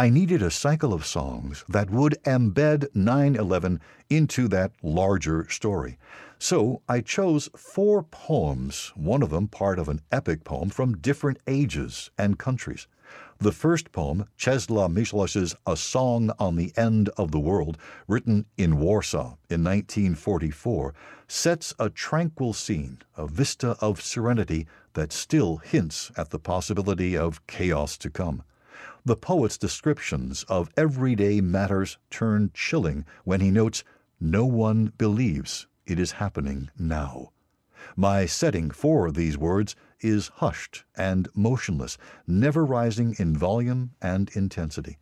I 0.00 0.08
needed 0.08 0.40
a 0.40 0.50
cycle 0.50 0.94
of 0.94 1.04
songs 1.04 1.62
that 1.68 1.90
would 1.90 2.16
embed 2.24 2.86
9 2.94 3.36
11 3.36 3.80
into 4.08 4.48
that 4.48 4.72
larger 4.82 5.46
story. 5.50 5.98
So 6.38 6.80
I 6.88 7.02
chose 7.02 7.50
four 7.54 8.04
poems, 8.04 8.94
one 8.96 9.22
of 9.22 9.28
them 9.28 9.46
part 9.46 9.78
of 9.78 9.90
an 9.90 10.00
epic 10.10 10.42
poem 10.42 10.70
from 10.70 10.96
different 10.96 11.38
ages 11.46 12.10
and 12.16 12.38
countries. 12.38 12.86
The 13.40 13.52
first 13.52 13.92
poem, 13.92 14.24
Czesław 14.38 14.90
Miłosz's 14.90 15.54
A 15.66 15.76
Song 15.76 16.30
on 16.38 16.56
the 16.56 16.72
End 16.78 17.10
of 17.18 17.30
the 17.30 17.38
World, 17.38 17.76
written 18.08 18.46
in 18.56 18.78
Warsaw 18.78 19.36
in 19.50 19.62
1944, 19.62 20.94
sets 21.28 21.74
a 21.78 21.90
tranquil 21.90 22.54
scene, 22.54 23.02
a 23.18 23.26
vista 23.26 23.76
of 23.82 24.00
serenity 24.00 24.66
that 24.94 25.12
still 25.12 25.58
hints 25.58 26.10
at 26.16 26.30
the 26.30 26.38
possibility 26.38 27.18
of 27.18 27.46
chaos 27.46 27.98
to 27.98 28.08
come. 28.08 28.42
The 29.02 29.16
poet's 29.16 29.56
descriptions 29.56 30.44
of 30.44 30.68
everyday 30.76 31.40
matters 31.40 31.96
turn 32.10 32.50
chilling 32.52 33.06
when 33.24 33.40
he 33.40 33.50
notes, 33.50 33.82
No 34.20 34.44
one 34.44 34.92
believes 34.98 35.66
it 35.86 35.98
is 35.98 36.12
happening 36.12 36.68
now. 36.78 37.32
My 37.96 38.26
setting 38.26 38.70
for 38.70 39.10
these 39.10 39.38
words 39.38 39.74
is 40.00 40.28
hushed 40.28 40.84
and 40.96 41.28
motionless, 41.34 41.96
never 42.26 42.62
rising 42.64 43.14
in 43.18 43.34
volume 43.34 43.92
and 44.02 44.28
intensity. 44.34 44.98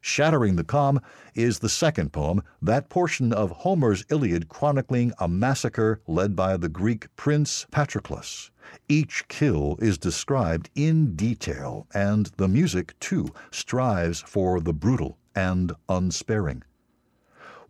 Shattering 0.00 0.56
the 0.56 0.64
Calm 0.64 1.00
is 1.34 1.58
the 1.58 1.68
second 1.68 2.12
poem, 2.12 2.42
that 2.62 2.88
portion 2.88 3.32
of 3.32 3.50
Homer's 3.50 4.04
Iliad 4.08 4.48
chronicling 4.48 5.12
a 5.18 5.26
massacre 5.26 6.00
led 6.06 6.36
by 6.36 6.56
the 6.56 6.68
Greek 6.68 7.14
prince 7.16 7.66
Patroclus. 7.72 8.50
Each 8.88 9.26
kill 9.28 9.76
is 9.80 9.98
described 9.98 10.70
in 10.74 11.16
detail, 11.16 11.86
and 11.92 12.26
the 12.36 12.48
music, 12.48 12.98
too, 13.00 13.28
strives 13.50 14.20
for 14.20 14.60
the 14.60 14.72
brutal 14.72 15.18
and 15.34 15.72
unsparing. 15.88 16.62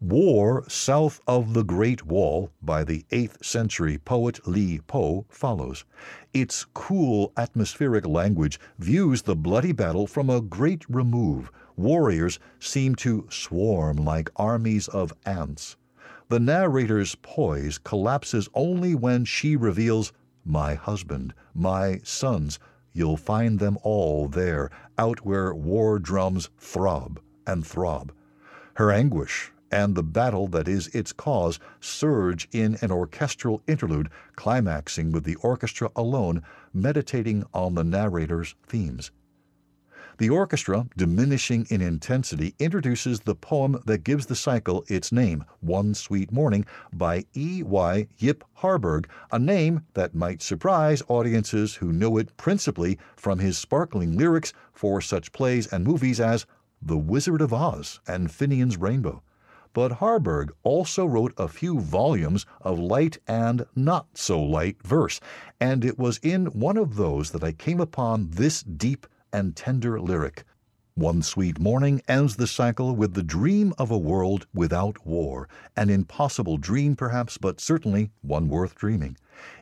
War 0.01 0.65
South 0.69 1.21
of 1.27 1.55
the 1.55 1.65
Great 1.65 2.07
Wall 2.07 2.53
by 2.63 2.85
the 2.85 3.05
8th 3.11 3.45
century 3.45 3.99
poet 3.99 4.47
Li 4.47 4.81
Po 4.87 5.27
follows. 5.29 5.85
Its 6.33 6.67
cool 6.73 7.33
atmospheric 7.37 8.07
language 8.07 8.61
views 8.79 9.23
the 9.23 9.35
bloody 9.35 9.73
battle 9.73 10.07
from 10.07 10.31
a 10.31 10.41
great 10.41 10.85
remove. 10.89 11.51
Warriors 11.79 12.41
seem 12.59 12.97
to 12.97 13.29
swarm 13.31 13.99
like 13.99 14.31
armies 14.35 14.89
of 14.89 15.13
ants. 15.25 15.77
The 16.29 16.41
narrator's 16.41 17.15
poise 17.15 17.79
collapses 17.79 18.49
only 18.53 18.97
when 18.97 19.25
she 19.25 19.55
reveals, 19.55 20.13
My 20.45 20.75
husband, 20.75 21.35
my 21.55 22.01
sons, 22.03 22.59
you'll 22.93 23.17
find 23.17 23.61
them 23.61 23.79
all 23.85 24.27
there, 24.27 24.71
out 24.99 25.25
where 25.25 25.55
war 25.55 26.01
drums 26.01 26.51
throb 26.59 27.21
and 27.47 27.65
throb. 27.65 28.11
Her 28.75 28.91
anguish 28.91 29.53
and 29.71 29.95
the 29.95 30.03
battle 30.03 30.49
that 30.49 30.67
is 30.67 30.89
its 30.89 31.13
cause 31.13 31.61
surge 31.79 32.49
in 32.51 32.77
an 32.81 32.91
orchestral 32.91 33.63
interlude, 33.69 34.11
climaxing 34.35 35.13
with 35.13 35.23
the 35.23 35.37
orchestra 35.37 35.93
alone 35.95 36.43
meditating 36.75 37.45
on 37.55 37.77
the 37.77 37.85
narrator's 37.85 38.57
themes. 38.67 39.13
The 40.19 40.31
orchestra, 40.31 40.85
diminishing 40.97 41.69
in 41.71 41.81
intensity, 41.81 42.57
introduces 42.59 43.21
the 43.21 43.37
poem 43.37 43.81
that 43.87 44.03
gives 44.03 44.27
the 44.27 44.35
cycle 44.35 44.85
its 44.89 45.13
name, 45.13 45.45
One 45.61 45.95
Sweet 45.95 46.33
Morning, 46.33 46.67
by 46.93 47.25
E. 47.37 47.63
Y. 47.63 48.09
Yip 48.19 48.43
Harburg, 48.55 49.09
a 49.31 49.39
name 49.39 49.83
that 49.95 50.17
might 50.17 50.43
surprise 50.43 51.05
audiences 51.07 51.77
who 51.77 51.93
know 51.93 52.17
it 52.17 52.37
principally 52.37 52.99
from 53.15 53.39
his 53.39 53.59
sparkling 53.59 54.19
lyrics 54.19 54.53
for 54.73 55.01
such 55.01 55.31
plays 55.31 55.69
and 55.69 55.85
movies 55.85 56.19
as 56.19 56.47
The 56.83 56.99
Wizard 56.99 57.41
of 57.41 57.55
Oz 57.55 58.01
and 58.09 58.29
Finian's 58.29 58.77
Rainbow 58.77 59.23
but 59.73 59.93
Harburg 59.93 60.53
also 60.65 61.07
wrote 61.07 61.33
a 61.37 61.47
few 61.47 61.79
volumes 61.79 62.45
of 62.63 62.81
light 62.81 63.19
and 63.29 63.65
not 63.77 64.09
so 64.15 64.43
light 64.43 64.83
verse, 64.83 65.21
and 65.61 65.85
it 65.85 65.97
was 65.97 66.19
in 66.21 66.47
one 66.47 66.77
of 66.77 66.97
those 66.97 67.31
that 67.31 67.45
I 67.45 67.53
came 67.53 67.79
upon 67.79 68.31
this 68.31 68.65
deep 68.65 69.07
and 69.33 69.55
tender 69.57 70.01
lyric. 70.01 70.45
One 70.95 71.23
Sweet 71.23 71.61
Morning 71.61 72.03
ends 72.09 72.37
the 72.37 72.49
cycle 72.49 72.97
with 72.97 73.15
the 73.15 73.23
dream 73.23 73.73
of 73.79 73.91
a 73.91 73.97
world 73.97 74.47
without 74.53 75.07
war, 75.07 75.49
an 75.77 75.91
impossible 75.91 76.57
dream 76.57 76.97
perhaps, 76.97 77.39
but 77.39 77.61
certainly 77.61 78.11
one 78.21 78.49
worth 78.49 78.75
dreaming. 78.75 79.17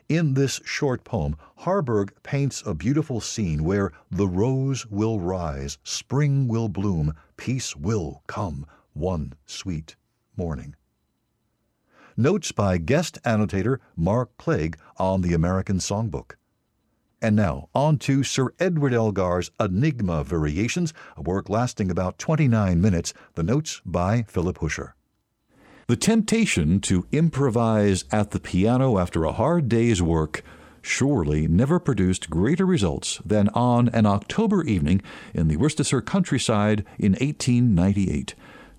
In 0.09 0.33
this 0.33 0.59
short 0.65 1.03
poem, 1.03 1.35
Harburg 1.57 2.11
paints 2.23 2.63
a 2.65 2.73
beautiful 2.73 3.21
scene 3.21 3.63
where 3.63 3.91
the 4.09 4.27
rose 4.27 4.87
will 4.87 5.19
rise, 5.19 5.77
spring 5.83 6.47
will 6.47 6.69
bloom, 6.69 7.13
peace 7.35 7.75
will 7.75 8.23
come, 8.25 8.65
one 8.93 9.33
sweet 9.45 9.95
morning. 10.35 10.75
Notes 12.15 12.51
by 12.51 12.79
guest 12.79 13.19
annotator 13.23 13.79
Mark 13.95 14.35
Clegg 14.37 14.79
on 14.97 15.21
the 15.21 15.35
American 15.35 15.77
Songbook. 15.77 16.35
And 17.21 17.35
now, 17.35 17.69
on 17.73 17.97
to 17.99 18.23
Sir 18.23 18.53
Edward 18.59 18.93
Elgar's 18.93 19.49
Enigma 19.59 20.23
Variations, 20.23 20.93
a 21.15 21.21
work 21.21 21.49
lasting 21.49 21.89
about 21.89 22.19
29 22.19 22.79
minutes, 22.79 23.13
the 23.33 23.41
notes 23.41 23.81
by 23.85 24.23
Philip 24.27 24.59
Huscher. 24.59 24.93
The 25.87 25.95
temptation 25.95 26.79
to 26.81 27.07
improvise 27.11 28.05
at 28.11 28.31
the 28.31 28.39
piano 28.39 28.99
after 28.99 29.23
a 29.23 29.31
hard 29.31 29.67
day's 29.67 30.01
work 30.01 30.43
surely 30.81 31.47
never 31.47 31.79
produced 31.79 32.29
greater 32.29 32.65
results 32.65 33.19
than 33.25 33.49
on 33.49 33.89
an 33.89 34.05
October 34.05 34.63
evening 34.63 35.01
in 35.33 35.47
the 35.47 35.57
Worcestershire 35.57 36.01
countryside 36.01 36.85
in 36.99 37.13
1898 37.13 38.35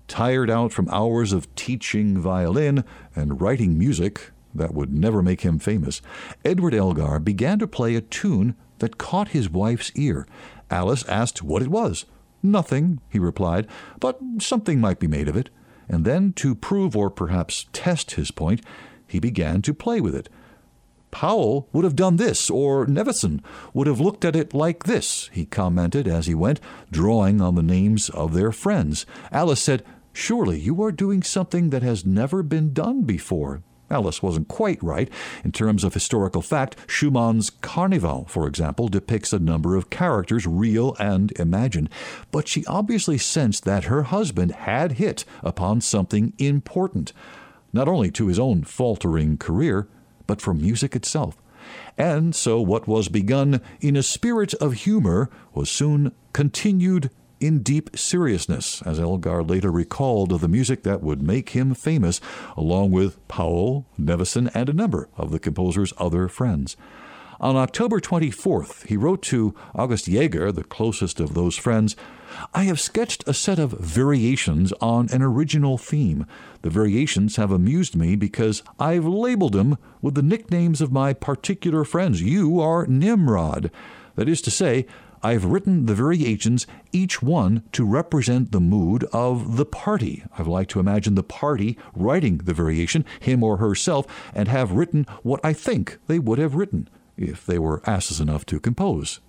tired 0.09 0.49
out 0.49 0.73
from 0.73 0.89
hours 0.89 1.31
of 1.31 1.53
teaching 1.55 2.17
violin 2.17 2.83
and 3.15 3.39
writing 3.39 3.77
music 3.77 4.31
that 4.53 4.73
would 4.73 4.93
never 4.93 5.21
make 5.21 5.41
him 5.41 5.59
famous, 5.59 6.01
Edward 6.43 6.73
Elgar 6.73 7.19
began 7.19 7.59
to 7.59 7.67
play 7.67 7.95
a 7.95 8.01
tune 8.01 8.55
that 8.79 8.97
caught 8.97 9.29
his 9.29 9.49
wife's 9.49 9.91
ear. 9.95 10.27
Alice 10.69 11.03
asked 11.05 11.43
what 11.43 11.61
it 11.61 11.69
was. 11.69 12.05
Nothing, 12.41 13.01
he 13.09 13.19
replied, 13.19 13.67
but 13.99 14.19
something 14.39 14.79
might 14.79 14.99
be 14.99 15.07
made 15.07 15.27
of 15.27 15.35
it. 15.35 15.49
And 15.87 16.05
then, 16.05 16.33
to 16.33 16.55
prove 16.55 16.95
or 16.95 17.09
perhaps 17.09 17.65
test 17.73 18.11
his 18.11 18.31
point, 18.31 18.61
he 19.07 19.19
began 19.19 19.61
to 19.63 19.73
play 19.73 19.99
with 19.99 20.15
it. 20.15 20.29
Powell 21.11 21.67
would 21.73 21.83
have 21.83 21.95
done 21.95 22.17
this, 22.17 22.49
or 22.49 22.85
Nevinson 22.85 23.41
would 23.73 23.87
have 23.87 23.99
looked 23.99 24.23
at 24.23 24.35
it 24.35 24.53
like 24.53 24.83
this, 24.83 25.29
he 25.33 25.45
commented 25.45 26.07
as 26.07 26.27
he 26.27 26.35
went, 26.35 26.59
drawing 26.91 27.41
on 27.41 27.55
the 27.55 27.63
names 27.63 28.09
of 28.09 28.33
their 28.33 28.51
friends. 28.51 29.07
Alice 29.31 29.61
said, 29.61 29.83
Surely 30.13 30.59
you 30.59 30.81
are 30.83 30.91
doing 30.91 31.23
something 31.23 31.71
that 31.71 31.81
has 31.81 32.05
never 32.05 32.43
been 32.43 32.73
done 32.73 33.03
before. 33.03 33.63
Alice 33.89 34.21
wasn't 34.21 34.47
quite 34.47 34.81
right. 34.83 35.09
In 35.43 35.51
terms 35.51 35.83
of 35.83 35.93
historical 35.93 36.41
fact, 36.41 36.75
Schumann's 36.87 37.49
Carnival, 37.49 38.25
for 38.27 38.47
example, 38.47 38.87
depicts 38.87 39.33
a 39.33 39.39
number 39.39 39.75
of 39.75 39.89
characters, 39.89 40.45
real 40.45 40.95
and 40.99 41.31
imagined. 41.39 41.89
But 42.31 42.47
she 42.47 42.65
obviously 42.65 43.17
sensed 43.17 43.65
that 43.65 43.85
her 43.85 44.03
husband 44.03 44.51
had 44.51 44.93
hit 44.93 45.25
upon 45.43 45.81
something 45.81 46.33
important, 46.37 47.13
not 47.73 47.87
only 47.87 48.11
to 48.11 48.27
his 48.27 48.39
own 48.39 48.63
faltering 48.63 49.37
career, 49.37 49.87
but 50.27 50.41
for 50.41 50.53
music 50.53 50.95
itself. 50.95 51.37
And 51.97 52.33
so 52.33 52.61
what 52.61 52.87
was 52.87 53.09
begun 53.09 53.61
in 53.81 53.95
a 53.95 54.03
spirit 54.03 54.53
of 54.55 54.73
humor 54.73 55.29
was 55.53 55.69
soon 55.69 56.13
continued 56.33 57.09
in 57.39 57.59
deep 57.59 57.97
seriousness, 57.97 58.81
as 58.83 58.99
Elgar 58.99 59.43
later 59.43 59.71
recalled 59.71 60.31
of 60.31 60.41
the 60.41 60.47
music 60.47 60.83
that 60.83 61.01
would 61.01 61.21
make 61.21 61.49
him 61.49 61.73
famous, 61.73 62.19
along 62.57 62.91
with 62.91 63.25
Powell, 63.27 63.85
Nevinson, 63.99 64.49
and 64.53 64.69
a 64.69 64.73
number 64.73 65.09
of 65.17 65.31
the 65.31 65.39
composer's 65.39 65.93
other 65.97 66.27
friends. 66.27 66.75
On 67.41 67.55
October 67.55 68.01
24th, 68.01 68.87
he 68.87 68.97
wrote 68.97 69.21
to 69.23 69.55
August 69.73 70.09
Jaeger, 70.09 70.51
the 70.51 70.63
closest 70.63 71.21
of 71.21 71.33
those 71.33 71.55
friends, 71.55 71.95
I 72.53 72.63
have 72.65 72.81
sketched 72.81 73.23
a 73.27 73.33
set 73.33 73.59
of 73.59 73.71
variations 73.71 74.73
on 74.81 75.07
an 75.11 75.21
original 75.21 75.77
theme. 75.77 76.25
The 76.61 76.69
variations 76.69 77.37
have 77.37 77.51
amused 77.51 77.95
me 77.95 78.17
because 78.17 78.61
I've 78.77 79.05
labeled 79.05 79.53
them 79.53 79.77
with 80.01 80.15
the 80.15 80.21
nicknames 80.21 80.81
of 80.81 80.91
my 80.91 81.13
particular 81.13 81.85
friends. 81.85 82.21
You 82.21 82.59
are 82.59 82.85
Nimrod. 82.85 83.71
That 84.15 84.29
is 84.29 84.41
to 84.41 84.51
say, 84.51 84.85
I've 85.21 85.45
written 85.45 85.85
the 85.85 85.93
variations, 85.93 86.65
each 86.93 87.21
one 87.21 87.63
to 87.73 87.85
represent 87.85 88.51
the 88.51 88.61
mood 88.61 89.03
of 89.11 89.57
the 89.57 89.65
party. 89.65 90.23
I've 90.37 90.47
liked 90.47 90.71
to 90.71 90.79
imagine 90.79 91.15
the 91.15 91.23
party 91.23 91.77
writing 91.93 92.37
the 92.37 92.53
variation, 92.53 93.05
him 93.19 93.43
or 93.43 93.57
herself, 93.57 94.05
and 94.33 94.47
have 94.47 94.71
written 94.71 95.05
what 95.23 95.41
I 95.43 95.51
think 95.53 95.97
they 96.07 96.19
would 96.19 96.39
have 96.39 96.55
written 96.55 96.87
if 97.17 97.45
they 97.45 97.59
were 97.59 97.81
asses 97.85 98.21
enough 98.21 98.45
to 98.47 98.61
compose. 98.61 99.19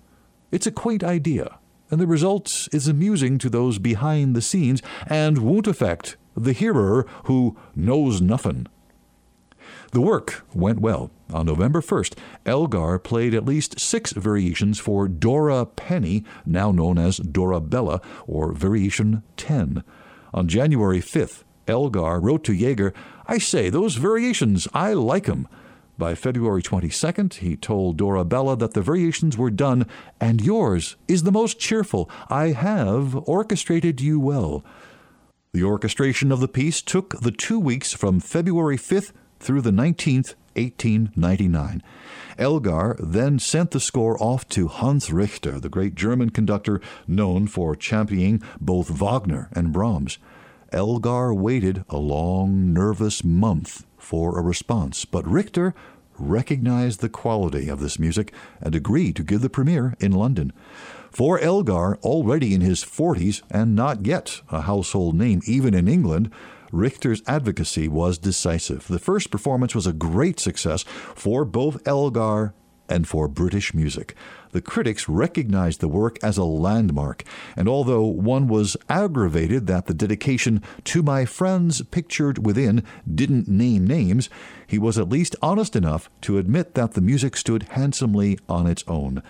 It's 0.49 0.67
a 0.67 0.71
quaint 0.71 1.03
idea, 1.03 1.59
and 1.89 1.99
the 1.99 2.07
result 2.07 2.69
is 2.71 2.87
amusing 2.87 3.37
to 3.39 3.49
those 3.49 3.77
behind 3.77 4.35
the 4.35 4.41
scenes 4.41 4.81
and 5.07 5.39
won't 5.39 5.67
affect 5.67 6.15
the 6.35 6.53
hearer 6.53 7.05
who 7.25 7.57
knows 7.75 8.21
nothing. 8.21 8.67
The 9.91 10.01
work 10.01 10.45
went 10.53 10.79
well. 10.79 11.11
On 11.33 11.45
November 11.45 11.81
1st, 11.81 12.17
Elgar 12.45 12.97
played 12.97 13.33
at 13.33 13.45
least 13.45 13.79
six 13.79 14.13
variations 14.13 14.79
for 14.79 15.09
Dora 15.09 15.65
Penny, 15.65 16.23
now 16.45 16.71
known 16.71 16.97
as 16.97 17.19
Dorabella, 17.19 18.01
or 18.25 18.53
Variation 18.53 19.23
10. 19.35 19.83
On 20.33 20.47
January 20.47 21.01
5th, 21.01 21.43
Elgar 21.67 22.21
wrote 22.21 22.45
to 22.45 22.53
Jaeger, 22.53 22.93
I 23.27 23.37
say, 23.37 23.69
those 23.69 23.95
variations, 23.95 24.65
I 24.73 24.93
like 24.93 25.27
'em. 25.27 25.47
By 25.97 26.15
February 26.15 26.63
22nd, 26.63 27.35
he 27.35 27.57
told 27.57 27.97
Dorabella 27.97 28.57
that 28.59 28.73
the 28.73 28.81
variations 28.81 29.37
were 29.37 29.51
done, 29.51 29.85
and 30.21 30.41
yours 30.41 30.95
is 31.09 31.23
the 31.23 31.33
most 31.33 31.59
cheerful. 31.59 32.09
I 32.29 32.53
have 32.53 33.15
orchestrated 33.27 33.99
you 33.99 34.19
well. 34.19 34.63
The 35.53 35.63
orchestration 35.65 36.31
of 36.31 36.39
the 36.39 36.47
piece 36.47 36.81
took 36.81 37.19
the 37.19 37.31
two 37.31 37.59
weeks 37.59 37.91
from 37.91 38.21
February 38.21 38.77
5th 38.77 39.11
through 39.41 39.61
the 39.61 39.71
19th, 39.71 40.35
1899. 40.55 41.81
Elgar 42.37 42.95
then 42.99 43.39
sent 43.39 43.71
the 43.71 43.79
score 43.79 44.21
off 44.21 44.47
to 44.49 44.67
Hans 44.67 45.11
Richter, 45.11 45.59
the 45.59 45.69
great 45.69 45.95
German 45.95 46.29
conductor 46.29 46.81
known 47.07 47.47
for 47.47 47.75
championing 47.75 48.41
both 48.59 48.89
Wagner 48.89 49.49
and 49.53 49.73
Brahms. 49.73 50.17
Elgar 50.71 51.33
waited 51.33 51.83
a 51.89 51.97
long, 51.97 52.71
nervous 52.71 53.23
month 53.23 53.85
for 53.97 54.37
a 54.37 54.41
response, 54.41 55.05
but 55.05 55.27
Richter 55.27 55.73
recognized 56.17 57.01
the 57.01 57.09
quality 57.09 57.67
of 57.67 57.79
this 57.79 57.99
music 57.99 58.33
and 58.61 58.75
agreed 58.75 59.15
to 59.15 59.23
give 59.23 59.41
the 59.41 59.49
premiere 59.49 59.95
in 59.99 60.11
London. 60.11 60.53
For 61.09 61.39
Elgar, 61.39 61.97
already 62.03 62.53
in 62.53 62.61
his 62.61 62.83
40s 62.85 63.41
and 63.49 63.75
not 63.75 64.05
yet 64.05 64.41
a 64.49 64.61
household 64.61 65.15
name 65.15 65.41
even 65.45 65.73
in 65.73 65.87
England, 65.87 66.31
Richter's 66.71 67.21
advocacy 67.27 67.87
was 67.87 68.17
decisive. 68.17 68.87
The 68.87 68.99
first 68.99 69.31
performance 69.31 69.75
was 69.75 69.87
a 69.87 69.93
great 69.93 70.39
success 70.39 70.83
for 70.83 71.45
both 71.45 71.85
Elgar 71.87 72.53
and 72.91 73.07
for 73.07 73.27
British 73.27 73.73
music. 73.73 74.15
The 74.51 74.61
critics 74.61 75.07
recognized 75.07 75.79
the 75.79 75.87
work 75.87 76.17
as 76.21 76.37
a 76.37 76.43
landmark, 76.43 77.23
and 77.55 77.69
although 77.69 78.03
one 78.03 78.47
was 78.47 78.75
aggravated 78.89 79.67
that 79.67 79.85
the 79.85 79.93
dedication 79.93 80.61
to 80.85 81.01
my 81.01 81.25
friends 81.25 81.81
pictured 81.83 82.45
within 82.45 82.83
didn't 83.13 83.47
name 83.47 83.87
names, 83.87 84.29
he 84.67 84.77
was 84.77 84.97
at 84.97 85.09
least 85.09 85.37
honest 85.41 85.75
enough 85.75 86.09
to 86.21 86.37
admit 86.37 86.75
that 86.75 86.93
the 86.93 87.01
music 87.01 87.37
stood 87.37 87.63
handsomely 87.71 88.37
on 88.49 88.67
its 88.67 88.83
own. 88.87 89.23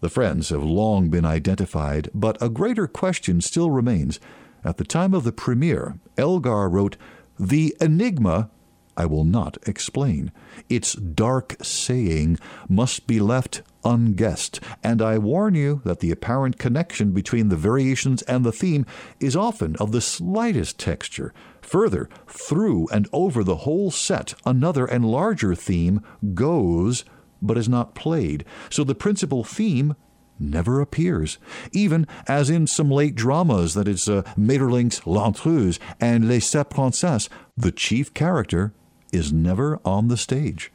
The 0.00 0.08
friends 0.08 0.48
have 0.48 0.64
long 0.64 1.08
been 1.08 1.24
identified, 1.24 2.10
but 2.14 2.40
a 2.42 2.48
greater 2.48 2.86
question 2.86 3.40
still 3.40 3.70
remains. 3.70 4.18
At 4.64 4.78
the 4.78 4.84
time 4.84 5.12
of 5.12 5.24
the 5.24 5.32
premiere, 5.32 5.98
Elgar 6.16 6.68
wrote, 6.68 6.96
The 7.38 7.76
enigma 7.80 8.50
I 8.96 9.06
will 9.06 9.24
not 9.24 9.58
explain. 9.66 10.30
Its 10.68 10.94
dark 10.94 11.56
saying 11.62 12.38
must 12.68 13.06
be 13.06 13.20
left 13.20 13.62
unguessed, 13.84 14.60
and 14.82 15.02
I 15.02 15.18
warn 15.18 15.54
you 15.54 15.82
that 15.84 16.00
the 16.00 16.10
apparent 16.10 16.58
connection 16.58 17.12
between 17.12 17.48
the 17.48 17.56
variations 17.56 18.22
and 18.22 18.44
the 18.44 18.52
theme 18.52 18.86
is 19.20 19.36
often 19.36 19.76
of 19.76 19.92
the 19.92 20.00
slightest 20.00 20.78
texture. 20.78 21.34
Further, 21.60 22.08
through 22.28 22.88
and 22.88 23.08
over 23.12 23.42
the 23.42 23.56
whole 23.56 23.90
set, 23.90 24.34
another 24.46 24.86
and 24.86 25.04
larger 25.04 25.54
theme 25.54 26.00
goes 26.34 27.04
but 27.42 27.58
is 27.58 27.68
not 27.68 27.94
played, 27.94 28.44
so 28.70 28.84
the 28.84 28.94
principal 28.94 29.44
theme 29.44 29.94
never 30.38 30.80
appears, 30.80 31.38
even 31.72 32.06
as 32.28 32.50
in 32.50 32.66
some 32.66 32.90
late 32.90 33.14
dramas, 33.14 33.74
that 33.74 33.88
is, 33.88 34.08
uh, 34.08 34.22
Maeterlinck's 34.36 35.06
L'Intruse 35.06 35.78
and 36.00 36.28
Les 36.28 36.40
Sept 36.40 36.70
Princesses, 36.70 37.28
the 37.56 37.72
chief 37.72 38.12
character 38.14 38.72
is 39.12 39.32
never 39.32 39.80
on 39.84 40.08
the 40.08 40.16
stage. 40.16 40.72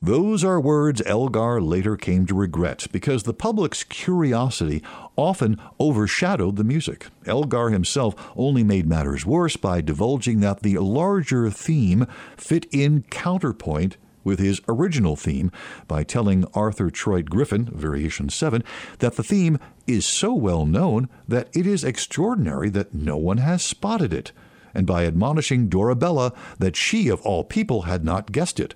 Those 0.00 0.44
are 0.44 0.60
words 0.60 1.02
Elgar 1.06 1.60
later 1.60 1.96
came 1.96 2.24
to 2.26 2.34
regret 2.34 2.86
because 2.92 3.24
the 3.24 3.34
public's 3.34 3.82
curiosity 3.82 4.80
often 5.16 5.60
overshadowed 5.80 6.54
the 6.54 6.62
music. 6.62 7.08
Elgar 7.26 7.70
himself 7.70 8.14
only 8.36 8.62
made 8.62 8.86
matters 8.86 9.26
worse 9.26 9.56
by 9.56 9.80
divulging 9.80 10.38
that 10.38 10.62
the 10.62 10.78
larger 10.78 11.50
theme 11.50 12.06
fit 12.36 12.66
in 12.70 13.02
counterpoint 13.10 13.96
with 14.28 14.38
his 14.38 14.60
original 14.68 15.16
theme 15.16 15.50
by 15.88 16.04
telling 16.04 16.44
Arthur 16.52 16.90
Troyte 16.90 17.30
Griffin, 17.30 17.64
Variation 17.64 18.28
7, 18.28 18.62
that 18.98 19.16
the 19.16 19.22
theme 19.22 19.58
is 19.86 20.04
so 20.04 20.34
well 20.34 20.66
known 20.66 21.08
that 21.26 21.48
it 21.54 21.66
is 21.66 21.82
extraordinary 21.82 22.68
that 22.68 22.92
no 22.92 23.16
one 23.16 23.38
has 23.38 23.62
spotted 23.62 24.12
it, 24.12 24.32
and 24.74 24.86
by 24.86 25.06
admonishing 25.06 25.70
Dorabella 25.70 26.34
that 26.58 26.76
she, 26.76 27.08
of 27.08 27.22
all 27.22 27.42
people, 27.42 27.82
had 27.82 28.04
not 28.04 28.30
guessed 28.30 28.60
it. 28.60 28.74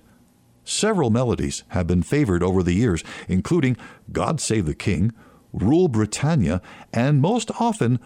Several 0.65 1.11
melodies 1.11 1.63
have 1.69 1.85
been 1.85 2.01
favored 2.01 2.41
over 2.41 2.63
the 2.63 2.73
years, 2.73 3.03
including 3.27 3.77
God 4.11 4.41
Save 4.41 4.65
the 4.65 4.73
King, 4.73 5.13
Rule 5.53 5.87
Britannia, 5.87 6.61
and 6.91 7.21
most 7.21 7.51
often 7.59 7.99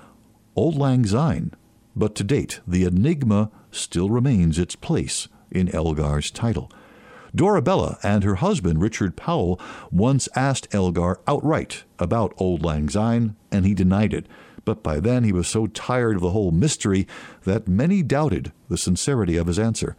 Auld 0.55 0.75
Lang 0.75 1.05
Syne. 1.05 1.53
But 1.95 2.13
to 2.15 2.25
date, 2.25 2.59
the 2.67 2.83
enigma 2.83 3.51
still 3.71 4.09
remains 4.09 4.59
its 4.59 4.75
place 4.75 5.29
in 5.49 5.69
Elgar's 5.69 6.29
title. 6.29 6.69
Dorabella 7.37 7.99
and 8.03 8.23
her 8.23 8.35
husband, 8.35 8.81
Richard 8.81 9.15
Powell, 9.15 9.59
once 9.91 10.27
asked 10.35 10.73
Elgar 10.73 11.19
outright 11.27 11.83
about 11.99 12.33
Auld 12.37 12.65
Lang 12.65 12.89
Syne, 12.89 13.35
and 13.51 13.65
he 13.65 13.75
denied 13.75 14.13
it. 14.13 14.25
But 14.65 14.83
by 14.83 14.99
then 14.99 15.23
he 15.23 15.31
was 15.31 15.47
so 15.47 15.67
tired 15.67 16.15
of 16.15 16.21
the 16.21 16.31
whole 16.31 16.51
mystery 16.51 17.07
that 17.43 17.67
many 17.67 18.01
doubted 18.01 18.51
the 18.69 18.77
sincerity 18.77 19.37
of 19.37 19.47
his 19.47 19.59
answer. 19.59 19.95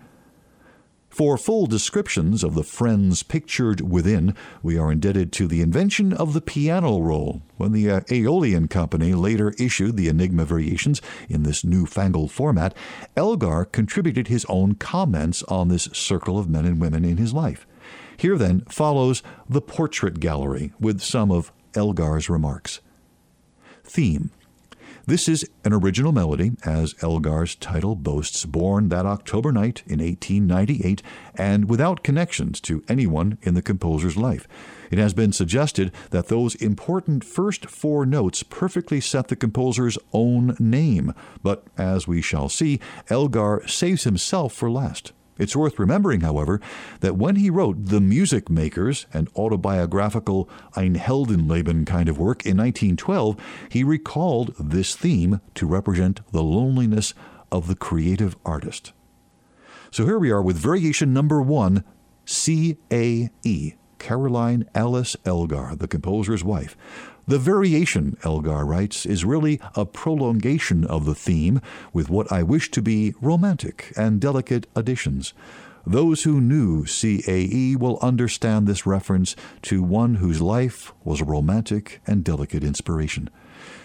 For 1.18 1.36
full 1.36 1.66
descriptions 1.66 2.44
of 2.44 2.54
the 2.54 2.62
friends 2.62 3.24
pictured 3.24 3.80
within, 3.80 4.36
we 4.62 4.78
are 4.78 4.92
indebted 4.92 5.32
to 5.32 5.48
the 5.48 5.62
invention 5.62 6.12
of 6.12 6.32
the 6.32 6.40
piano 6.40 7.00
roll, 7.00 7.42
when 7.56 7.72
the 7.72 7.90
uh, 7.90 8.00
Aeolian 8.08 8.68
Company 8.68 9.14
later 9.14 9.52
issued 9.58 9.96
the 9.96 10.06
Enigma 10.06 10.44
variations 10.44 11.02
in 11.28 11.42
this 11.42 11.64
newfangled 11.64 12.30
format. 12.30 12.72
Elgar 13.16 13.64
contributed 13.64 14.28
his 14.28 14.46
own 14.48 14.76
comments 14.76 15.42
on 15.48 15.66
this 15.66 15.88
circle 15.92 16.38
of 16.38 16.48
men 16.48 16.64
and 16.64 16.80
women 16.80 17.04
in 17.04 17.16
his 17.16 17.34
life. 17.34 17.66
Here 18.16 18.38
then 18.38 18.60
follows 18.68 19.24
the 19.48 19.60
portrait 19.60 20.20
gallery 20.20 20.72
with 20.78 21.00
some 21.00 21.32
of 21.32 21.50
Elgar's 21.74 22.30
remarks. 22.30 22.78
Theme 23.82 24.30
this 25.08 25.26
is 25.26 25.48
an 25.64 25.72
original 25.72 26.12
melody, 26.12 26.52
as 26.66 26.94
Elgar's 27.00 27.54
title 27.54 27.96
boasts, 27.96 28.44
born 28.44 28.90
that 28.90 29.06
October 29.06 29.50
night 29.50 29.82
in 29.86 30.00
1898 30.00 31.02
and 31.34 31.66
without 31.66 32.02
connections 32.02 32.60
to 32.60 32.84
anyone 32.88 33.38
in 33.40 33.54
the 33.54 33.62
composer's 33.62 34.18
life. 34.18 34.46
It 34.90 34.98
has 34.98 35.14
been 35.14 35.32
suggested 35.32 35.92
that 36.10 36.28
those 36.28 36.54
important 36.56 37.24
first 37.24 37.70
four 37.70 38.04
notes 38.04 38.42
perfectly 38.42 39.00
set 39.00 39.28
the 39.28 39.36
composer's 39.36 39.96
own 40.12 40.54
name, 40.58 41.14
but 41.42 41.64
as 41.78 42.06
we 42.06 42.20
shall 42.20 42.50
see, 42.50 42.78
Elgar 43.08 43.66
saves 43.66 44.04
himself 44.04 44.52
for 44.52 44.70
last. 44.70 45.12
It's 45.38 45.56
worth 45.56 45.78
remembering, 45.78 46.22
however, 46.22 46.60
that 47.00 47.16
when 47.16 47.36
he 47.36 47.48
wrote 47.48 47.86
The 47.86 48.00
Music 48.00 48.50
Makers, 48.50 49.06
an 49.12 49.28
autobiographical 49.36 50.50
Ein 50.76 50.96
Heldenleben 50.96 51.86
kind 51.86 52.08
of 52.08 52.18
work 52.18 52.44
in 52.44 52.56
1912, 52.56 53.36
he 53.70 53.84
recalled 53.84 54.54
this 54.58 54.96
theme 54.96 55.40
to 55.54 55.66
represent 55.66 56.20
the 56.32 56.42
loneliness 56.42 57.14
of 57.52 57.68
the 57.68 57.76
creative 57.76 58.36
artist. 58.44 58.92
So 59.90 60.04
here 60.04 60.18
we 60.18 60.30
are 60.30 60.42
with 60.42 60.56
variation 60.56 61.14
number 61.14 61.40
one, 61.40 61.84
C 62.24 62.76
A 62.92 63.30
E, 63.42 63.74
Caroline 63.98 64.68
Alice 64.74 65.16
Elgar, 65.24 65.74
the 65.76 65.88
composer's 65.88 66.44
wife. 66.44 66.76
The 67.28 67.38
variation, 67.38 68.16
Elgar 68.24 68.64
writes, 68.64 69.04
is 69.04 69.22
really 69.22 69.60
a 69.74 69.84
prolongation 69.84 70.82
of 70.86 71.04
the 71.04 71.14
theme 71.14 71.60
with 71.92 72.08
what 72.08 72.32
I 72.32 72.42
wish 72.42 72.70
to 72.70 72.80
be 72.80 73.12
romantic 73.20 73.92
and 73.98 74.18
delicate 74.18 74.66
additions. 74.74 75.34
Those 75.86 76.22
who 76.22 76.40
knew 76.40 76.86
CAE 76.86 77.76
will 77.76 77.98
understand 78.00 78.66
this 78.66 78.86
reference 78.86 79.36
to 79.60 79.82
one 79.82 80.14
whose 80.14 80.40
life 80.40 80.94
was 81.04 81.20
a 81.20 81.26
romantic 81.26 82.00
and 82.06 82.24
delicate 82.24 82.64
inspiration. 82.64 83.28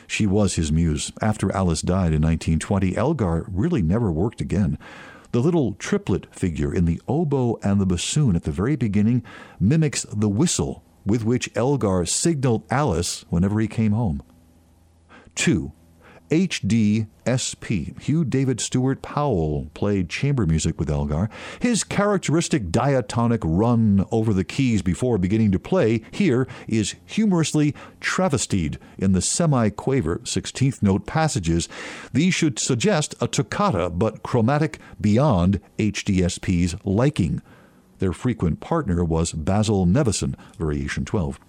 She 0.07 0.25
was 0.25 0.55
his 0.55 0.71
muse. 0.71 1.11
After 1.21 1.53
Alice 1.53 1.81
died 1.81 2.13
in 2.13 2.21
1920, 2.21 2.95
Elgar 2.95 3.45
really 3.51 3.81
never 3.81 4.09
worked 4.09 4.39
again. 4.39 4.79
The 5.33 5.41
little 5.41 5.73
triplet 5.73 6.33
figure 6.33 6.73
in 6.73 6.85
the 6.85 7.01
oboe 7.09 7.59
and 7.61 7.81
the 7.81 7.85
bassoon 7.85 8.37
at 8.37 8.43
the 8.43 8.51
very 8.51 8.77
beginning 8.77 9.21
mimics 9.59 10.05
the 10.13 10.29
whistle 10.29 10.81
with 11.05 11.23
which 11.23 11.49
Elgar 11.55 12.05
signaled 12.05 12.63
Alice 12.69 13.25
whenever 13.29 13.59
he 13.59 13.67
came 13.67 13.91
home. 13.91 14.21
2. 15.35 15.71
HDSP. 16.33 18.01
Hew 18.01 18.25
David 18.25 18.57
Steuart 18.57 19.03
Powell 19.03 19.69
played 19.75 20.09
chamber 20.09 20.47
music 20.47 20.79
with 20.79 20.89
Elgar. 20.89 21.29
His 21.59 21.83
characteristic 21.83 22.71
diatonic 22.71 23.41
run 23.43 24.05
over 24.11 24.33
the 24.33 24.43
keys 24.43 24.81
before 24.81 25.19
beginning 25.19 25.51
to 25.51 25.59
play 25.59 26.01
here 26.09 26.47
is 26.67 26.95
humorously 27.05 27.75
travestied 27.99 28.79
in 28.97 29.11
the 29.11 29.21
semi 29.21 29.69
quaver 29.69 30.19
16th 30.23 30.81
note 30.81 31.05
passages. 31.05 31.69
These 32.13 32.33
should 32.33 32.57
suggest 32.57 33.13
a 33.21 33.27
toccata, 33.27 33.91
but 33.91 34.23
chromatic 34.23 34.79
beyond 34.99 35.59
HDSP's 35.77 36.75
liking. 36.83 37.43
Their 38.03 38.11
frequent 38.11 38.59
partner 38.59 39.01
was 39.01 39.31
Basil 39.31 39.85
Nevinson, 39.85 40.35
Variation 40.57 41.05
12. 41.05 41.39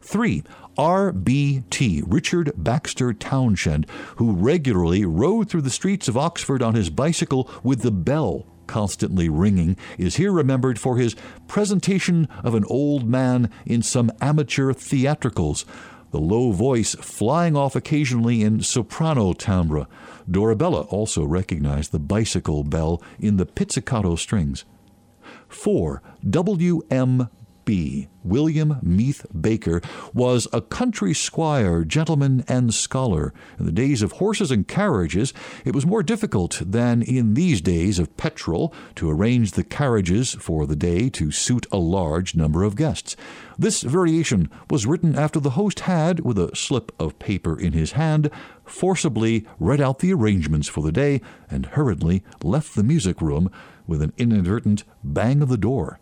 3. 0.00 0.42
R.B.T. 0.76 2.02
Richard 2.04 2.50
Baxter 2.56 3.12
Townshend, 3.12 3.86
who 4.16 4.32
regularly 4.32 5.04
rode 5.04 5.48
through 5.48 5.60
the 5.60 5.70
streets 5.70 6.08
of 6.08 6.16
Oxford 6.16 6.64
on 6.64 6.74
his 6.74 6.90
bicycle 6.90 7.48
with 7.62 7.82
the 7.82 7.92
bell 7.92 8.44
constantly 8.66 9.28
ringing, 9.28 9.76
is 9.98 10.16
here 10.16 10.32
remembered 10.32 10.80
for 10.80 10.96
his 10.96 11.14
presentation 11.46 12.26
of 12.42 12.56
an 12.56 12.64
old 12.64 13.08
man 13.08 13.48
in 13.64 13.82
some 13.82 14.10
amateur 14.20 14.72
theatricals, 14.72 15.64
the 16.10 16.18
low 16.18 16.50
voice 16.50 16.96
flying 16.96 17.56
off 17.56 17.76
occasionally 17.76 18.42
in 18.42 18.62
soprano 18.62 19.32
timbre. 19.32 19.86
Dorabella 20.28 20.88
also 20.88 21.24
recognized 21.24 21.92
the 21.92 22.00
bicycle 22.00 22.64
bell 22.64 23.00
in 23.20 23.36
the 23.36 23.46
pizzicato 23.46 24.16
strings. 24.16 24.64
4. 25.54 26.02
W.M.B. 26.28 28.08
William 28.24 28.78
Meath 28.82 29.26
Baker 29.38 29.80
was 30.14 30.46
a 30.52 30.60
country 30.60 31.14
squire, 31.14 31.84
gentleman, 31.84 32.44
and 32.48 32.72
scholar. 32.72 33.32
In 33.58 33.66
the 33.66 33.72
days 33.72 34.02
of 34.02 34.12
horses 34.12 34.50
and 34.50 34.66
carriages, 34.66 35.32
it 35.64 35.74
was 35.74 35.86
more 35.86 36.02
difficult 36.02 36.60
than 36.64 37.02
in 37.02 37.34
these 37.34 37.60
days 37.60 37.98
of 37.98 38.16
petrol 38.16 38.72
to 38.96 39.10
arrange 39.10 39.52
the 39.52 39.64
carriages 39.64 40.34
for 40.34 40.66
the 40.66 40.76
day 40.76 41.08
to 41.10 41.30
suit 41.30 41.66
a 41.72 41.78
large 41.78 42.34
number 42.34 42.62
of 42.62 42.76
guests. 42.76 43.16
This 43.58 43.82
variation 43.82 44.50
was 44.70 44.86
written 44.86 45.16
after 45.16 45.40
the 45.40 45.50
host 45.50 45.80
had, 45.80 46.20
with 46.20 46.38
a 46.38 46.54
slip 46.54 46.92
of 46.98 47.18
paper 47.18 47.58
in 47.58 47.72
his 47.72 47.92
hand, 47.92 48.30
forcibly 48.64 49.46
read 49.58 49.80
out 49.80 49.98
the 49.98 50.12
arrangements 50.12 50.68
for 50.68 50.82
the 50.82 50.92
day 50.92 51.20
and 51.50 51.66
hurriedly 51.66 52.22
left 52.42 52.74
the 52.74 52.82
music 52.84 53.20
room 53.20 53.50
with 53.86 54.02
an 54.02 54.12
inadvertent 54.16 54.84
bang 55.02 55.42
of 55.42 55.48
the 55.48 55.56
door. 55.56 55.98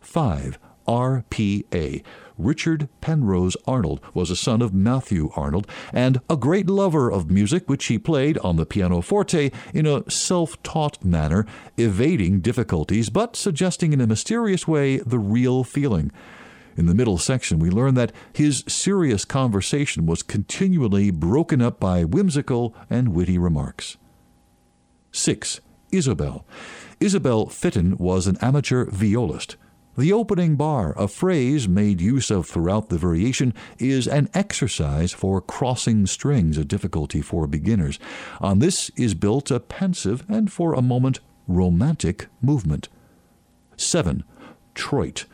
5. 0.00 0.58
RPA. 0.86 2.02
Richard 2.38 2.88
Penrose 3.00 3.56
Arnold 3.66 4.00
was 4.14 4.30
a 4.30 4.36
son 4.36 4.62
of 4.62 4.74
Matthew 4.74 5.30
Arnold 5.36 5.66
and 5.92 6.20
a 6.28 6.36
great 6.36 6.68
lover 6.68 7.10
of 7.10 7.30
music, 7.30 7.68
which 7.68 7.86
he 7.86 7.98
played 7.98 8.38
on 8.38 8.56
the 8.56 8.66
pianoforte 8.66 9.52
in 9.72 9.86
a 9.86 10.08
self 10.10 10.60
taught 10.62 11.04
manner, 11.04 11.46
evading 11.76 12.40
difficulties 12.40 13.10
but 13.10 13.36
suggesting 13.36 13.92
in 13.92 14.00
a 14.00 14.06
mysterious 14.06 14.66
way 14.66 14.98
the 14.98 15.18
real 15.18 15.62
feeling. 15.62 16.10
In 16.76 16.86
the 16.86 16.94
middle 16.94 17.18
section, 17.18 17.58
we 17.58 17.70
learn 17.70 17.94
that 17.94 18.12
his 18.32 18.64
serious 18.66 19.24
conversation 19.26 20.06
was 20.06 20.22
continually 20.22 21.10
broken 21.10 21.60
up 21.60 21.78
by 21.78 22.02
whimsical 22.04 22.74
and 22.88 23.08
witty 23.08 23.36
remarks. 23.36 23.98
6. 25.12 25.60
Ysobel. 25.92 26.44
Isabel 27.02 27.46
Fitton 27.46 27.96
was 27.98 28.28
an 28.28 28.38
amateur 28.40 28.88
violist. 28.88 29.56
The 29.98 30.12
opening 30.12 30.54
bar, 30.54 30.94
a 30.96 31.08
phrase 31.08 31.66
made 31.66 32.00
use 32.00 32.30
of 32.30 32.46
throughout 32.46 32.90
the 32.90 32.96
variation, 32.96 33.54
is 33.76 34.06
an 34.06 34.28
exercise 34.34 35.10
for 35.10 35.40
crossing 35.40 36.06
strings, 36.06 36.56
a 36.56 36.64
difficulty 36.64 37.20
for 37.20 37.48
beginners. 37.48 37.98
On 38.40 38.60
this 38.60 38.88
is 38.96 39.14
built 39.14 39.50
a 39.50 39.58
pensive 39.58 40.24
and 40.28 40.52
for 40.52 40.74
a 40.74 40.80
moment 40.80 41.18
romantic 41.48 42.28
movement. 42.40 42.88
7. 43.76 44.22
Troyte. 44.76 45.24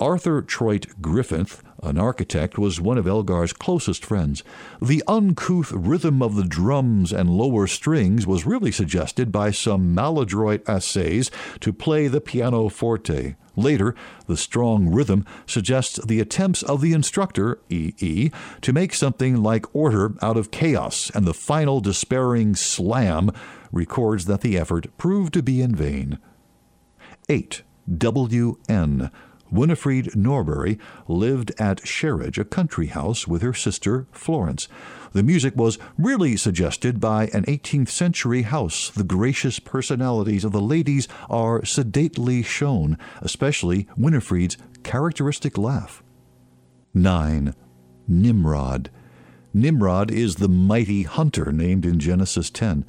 Arthur 0.00 0.42
Troyte 0.42 1.00
Griffith, 1.00 1.64
an 1.82 1.98
architect, 1.98 2.56
was 2.56 2.80
one 2.80 2.98
of 2.98 3.06
Elgar's 3.06 3.52
closest 3.52 4.04
friends. 4.04 4.44
The 4.80 5.02
uncouth 5.08 5.72
rhythm 5.72 6.22
of 6.22 6.36
the 6.36 6.44
drums 6.44 7.12
and 7.12 7.28
lower 7.28 7.66
strings 7.66 8.24
was 8.24 8.46
really 8.46 8.70
suggested 8.70 9.32
by 9.32 9.50
some 9.50 9.94
maladroit 9.94 10.68
essays 10.68 11.32
to 11.60 11.72
play 11.72 12.06
the 12.06 12.20
pianoforte. 12.20 13.34
Later, 13.56 13.96
the 14.28 14.36
strong 14.36 14.88
rhythm 14.88 15.24
suggests 15.46 15.98
the 16.06 16.20
attempts 16.20 16.62
of 16.62 16.80
the 16.80 16.92
instructor, 16.92 17.58
E.E., 17.68 18.30
to 18.60 18.72
make 18.72 18.94
something 18.94 19.42
like 19.42 19.74
order 19.74 20.14
out 20.22 20.36
of 20.36 20.52
chaos, 20.52 21.10
and 21.12 21.26
the 21.26 21.34
final 21.34 21.80
despairing 21.80 22.54
slam 22.54 23.32
records 23.72 24.26
that 24.26 24.42
the 24.42 24.56
effort 24.56 24.96
proved 24.96 25.34
to 25.34 25.42
be 25.42 25.60
in 25.60 25.74
vain. 25.74 26.20
8. 27.28 27.62
W.N. 27.96 29.10
Winifred 29.50 30.14
Norbury 30.16 30.78
lived 31.06 31.52
at 31.58 31.82
Sherridge, 31.82 32.38
a 32.38 32.44
country 32.44 32.86
house, 32.86 33.26
with 33.26 33.42
her 33.42 33.54
sister 33.54 34.06
Florence. 34.12 34.68
The 35.12 35.22
music 35.22 35.56
was 35.56 35.78
really 35.96 36.36
suggested 36.36 37.00
by 37.00 37.26
an 37.28 37.44
18th 37.44 37.88
century 37.88 38.42
house. 38.42 38.90
The 38.90 39.04
gracious 39.04 39.58
personalities 39.58 40.44
of 40.44 40.52
the 40.52 40.60
ladies 40.60 41.08
are 41.30 41.64
sedately 41.64 42.42
shown, 42.42 42.98
especially 43.20 43.88
Winifred's 43.96 44.56
characteristic 44.82 45.56
laugh. 45.56 46.02
9. 46.94 47.54
Nimrod. 48.06 48.90
Nimrod 49.54 50.10
is 50.10 50.36
the 50.36 50.48
mighty 50.48 51.02
hunter 51.04 51.52
named 51.52 51.86
in 51.86 51.98
Genesis 51.98 52.50
10. 52.50 52.84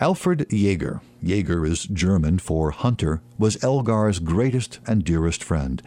Alfred 0.00 0.46
Jaeger, 0.52 1.00
Jaeger 1.20 1.66
is 1.66 1.82
German 1.82 2.38
for 2.38 2.70
hunter, 2.70 3.20
was 3.36 3.62
Elgar's 3.64 4.20
greatest 4.20 4.78
and 4.86 5.02
dearest 5.02 5.42
friend. 5.42 5.82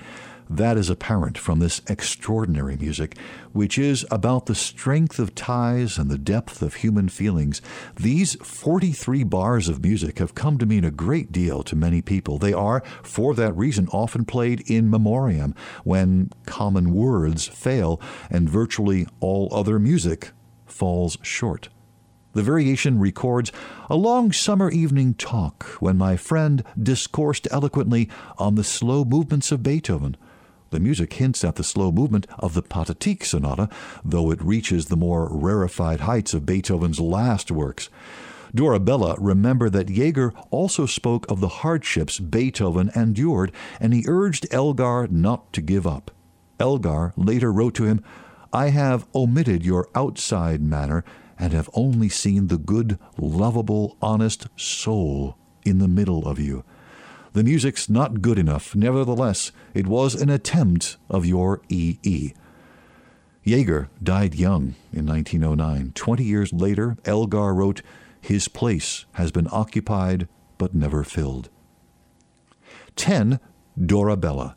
That 0.49 0.75
is 0.75 0.89
apparent 0.89 1.37
from 1.37 1.59
this 1.59 1.81
extraordinary 1.87 2.75
music, 2.75 3.17
which 3.53 3.77
is 3.77 4.05
about 4.11 4.47
the 4.47 4.55
strength 4.55 5.17
of 5.17 5.33
ties 5.33 5.97
and 5.97 6.11
the 6.11 6.17
depth 6.17 6.61
of 6.61 6.73
human 6.73 7.07
feelings. 7.07 7.61
These 7.95 8.35
43 8.43 9.23
bars 9.23 9.69
of 9.69 9.81
music 9.81 10.19
have 10.19 10.35
come 10.35 10.57
to 10.57 10.65
mean 10.65 10.83
a 10.83 10.91
great 10.91 11.31
deal 11.31 11.63
to 11.63 11.77
many 11.77 12.01
people. 12.01 12.37
They 12.37 12.51
are, 12.51 12.83
for 13.03 13.33
that 13.35 13.55
reason, 13.55 13.87
often 13.93 14.25
played 14.25 14.69
in 14.69 14.89
memoriam 14.89 15.55
when 15.85 16.31
common 16.45 16.93
words 16.93 17.47
fail 17.47 18.01
and 18.29 18.49
virtually 18.49 19.07
all 19.21 19.47
other 19.53 19.79
music 19.79 20.31
falls 20.65 21.17
short. 21.21 21.69
The 22.33 22.43
variation 22.43 22.97
records 22.97 23.51
a 23.89 23.95
long 23.97 24.31
summer 24.31 24.71
evening 24.71 25.15
talk 25.15 25.65
when 25.81 25.97
my 25.97 26.15
friend 26.15 26.63
discoursed 26.81 27.47
eloquently 27.51 28.09
on 28.37 28.55
the 28.55 28.63
slow 28.63 29.03
movements 29.03 29.51
of 29.51 29.63
Beethoven. 29.63 30.15
The 30.69 30.79
music 30.79 31.11
hints 31.11 31.43
at 31.43 31.57
the 31.57 31.63
slow 31.63 31.91
movement 31.91 32.27
of 32.39 32.53
the 32.53 32.61
Pathetique 32.61 33.25
Sonata, 33.25 33.67
though 34.05 34.31
it 34.31 34.41
reaches 34.41 34.85
the 34.85 34.95
more 34.95 35.27
rarefied 35.29 36.01
heights 36.01 36.33
of 36.33 36.45
Beethoven's 36.45 37.01
last 37.01 37.51
works. 37.51 37.89
Dorabella 38.55 39.15
remembered 39.19 39.73
that 39.73 39.89
Jaeger 39.89 40.33
also 40.49 40.85
spoke 40.85 41.29
of 41.29 41.41
the 41.41 41.47
hardships 41.49 42.19
Beethoven 42.19 42.91
endured, 42.95 43.51
and 43.81 43.93
he 43.93 44.05
urged 44.07 44.47
Elgar 44.51 45.07
not 45.11 45.51
to 45.51 45.61
give 45.61 45.85
up. 45.85 46.11
Elgar 46.61 47.11
later 47.17 47.51
wrote 47.51 47.75
to 47.75 47.85
him, 47.85 48.01
I 48.53 48.69
have 48.69 49.05
omitted 49.13 49.65
your 49.65 49.89
outside 49.95 50.61
manner 50.61 51.03
and 51.41 51.53
have 51.53 51.71
only 51.73 52.07
seen 52.07 52.47
the 52.47 52.57
good, 52.59 52.99
lovable, 53.17 53.97
honest 53.99 54.47
soul 54.55 55.35
in 55.65 55.79
the 55.79 55.87
middle 55.87 56.27
of 56.27 56.39
you. 56.39 56.63
The 57.33 57.43
music's 57.43 57.89
not 57.89 58.21
good 58.21 58.37
enough. 58.37 58.75
Nevertheless, 58.75 59.51
it 59.73 59.87
was 59.87 60.13
an 60.13 60.29
attempt 60.29 60.97
of 61.09 61.25
your 61.25 61.61
E.E. 61.67 62.33
Jaeger 63.43 63.89
died 64.03 64.35
young 64.35 64.75
in 64.93 65.07
1909. 65.07 65.93
Twenty 65.95 66.23
years 66.25 66.53
later, 66.53 66.95
Elgar 67.05 67.55
wrote, 67.55 67.81
His 68.21 68.47
place 68.47 69.05
has 69.13 69.31
been 69.31 69.47
occupied 69.51 70.27
but 70.59 70.75
never 70.75 71.03
filled. 71.03 71.49
10. 72.95 73.39
Dorabella. 73.79 74.55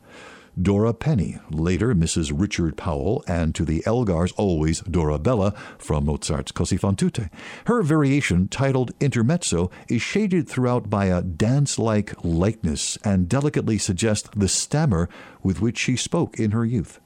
Dora 0.60 0.94
Penny, 0.94 1.38
later 1.50 1.94
Mrs. 1.94 2.32
Richard 2.32 2.76
Powell, 2.76 3.24
and 3.26 3.54
to 3.56 3.64
the 3.64 3.82
Elgars 3.86 4.32
always 4.36 4.82
Dorabella 4.82 5.52
from 5.78 6.06
Mozart's 6.06 6.52
Così 6.52 6.78
fan 6.78 6.94
tutte. 6.94 7.28
Her 7.66 7.82
variation, 7.82 8.46
titled 8.46 8.92
Intermezzo, 9.00 9.70
is 9.88 10.00
shaded 10.00 10.48
throughout 10.48 10.88
by 10.88 11.06
a 11.06 11.22
dance 11.22 11.78
like 11.78 12.24
lightness 12.24 12.96
and 13.04 13.28
delicately 13.28 13.78
suggests 13.78 14.30
the 14.36 14.48
stammer 14.48 15.08
with 15.42 15.60
which 15.60 15.78
she 15.78 15.96
spoke 15.96 16.38
in 16.38 16.52
her 16.52 16.64
youth. 16.64 17.00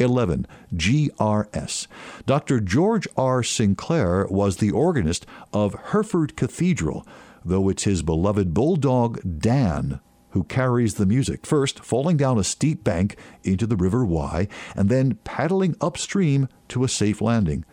11. 0.00 0.46
GRS. 0.74 1.86
Dr. 2.26 2.60
George 2.60 3.06
R. 3.16 3.44
Sinclair 3.44 4.26
was 4.28 4.56
the 4.56 4.72
organist 4.72 5.24
of 5.52 5.76
Hereford 5.92 6.36
Cathedral, 6.36 7.06
though 7.44 7.68
it's 7.68 7.84
his 7.84 8.02
beloved 8.02 8.52
bulldog 8.52 9.20
Dan 9.38 10.00
who 10.34 10.44
carries 10.44 10.94
the 10.94 11.06
music, 11.06 11.46
first 11.46 11.78
falling 11.78 12.16
down 12.16 12.38
a 12.38 12.44
steep 12.44 12.82
bank 12.82 13.16
into 13.44 13.66
the 13.68 13.76
River 13.76 14.04
Wye 14.04 14.48
and 14.74 14.88
then 14.88 15.14
paddling 15.22 15.76
upstream 15.80 16.48
to 16.68 16.82
a 16.82 16.88
safe 16.88 17.20
landing. 17.20 17.64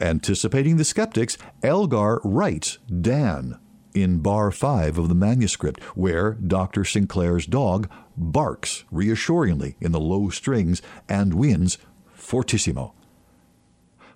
Anticipating 0.00 0.76
the 0.76 0.84
skeptics, 0.84 1.36
Elgar 1.64 2.20
writes 2.22 2.78
Dan 2.88 3.58
in 3.92 4.20
bar 4.20 4.52
5 4.52 4.98
of 4.98 5.08
the 5.08 5.14
manuscript, 5.16 5.82
where 5.96 6.34
Dr. 6.34 6.84
Sinclair's 6.84 7.44
dog 7.44 7.90
barks 8.16 8.84
reassuringly 8.92 9.76
in 9.80 9.90
the 9.90 10.00
low 10.00 10.28
strings 10.28 10.80
and 11.08 11.34
wins 11.34 11.76
fortissimo. 12.14 12.94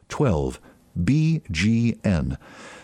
12. 0.08 0.60
BGN. 0.96 2.36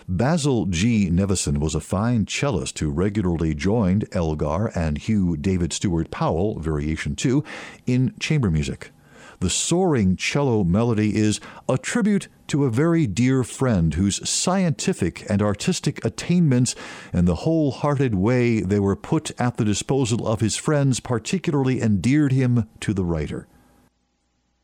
Basil 0.09 0.67
G. 0.67 1.11
Nevinson 1.11 1.59
was 1.59 1.75
a 1.75 1.81
fine 1.81 2.27
cellist 2.27 2.79
who 2.79 2.91
regularly 2.91 3.55
joined 3.55 4.07
Elgar 4.13 4.71
and 4.77 4.99
Hew 4.99 5.37
David 5.37 5.73
Steuart 5.73 6.13
Powell, 6.13 6.61
Variation 6.61 7.17
2, 7.17 7.43
in 7.87 8.15
chamber 8.21 8.49
music. 8.49 8.93
The 9.41 9.51
soaring 9.51 10.17
cello 10.17 10.63
melody 10.63 11.17
is 11.17 11.41
a 11.69 11.77
tribute 11.77 12.29
to 12.47 12.65
a 12.65 12.71
very 12.71 13.09
dear 13.09 13.43
friend 13.43 13.95
whose 13.95 14.27
scientific 14.29 15.29
and 15.29 15.43
artistic 15.43 16.03
attainments 16.05 16.77
and 17.13 17.27
the 17.27 17.35
wholehearted 17.37 18.15
way 18.15 18.61
they 18.61 18.79
were 18.79 18.97
put 18.97 19.33
at 19.41 19.57
the 19.57 19.65
disposal 19.65 20.27
of 20.27 20.41
his 20.41 20.57
friends 20.57 21.01
particularly 21.01 21.83
endeared 21.83 22.31
him 22.31 22.69
to 22.79 22.95
the 22.95 23.05
writer. 23.05 23.49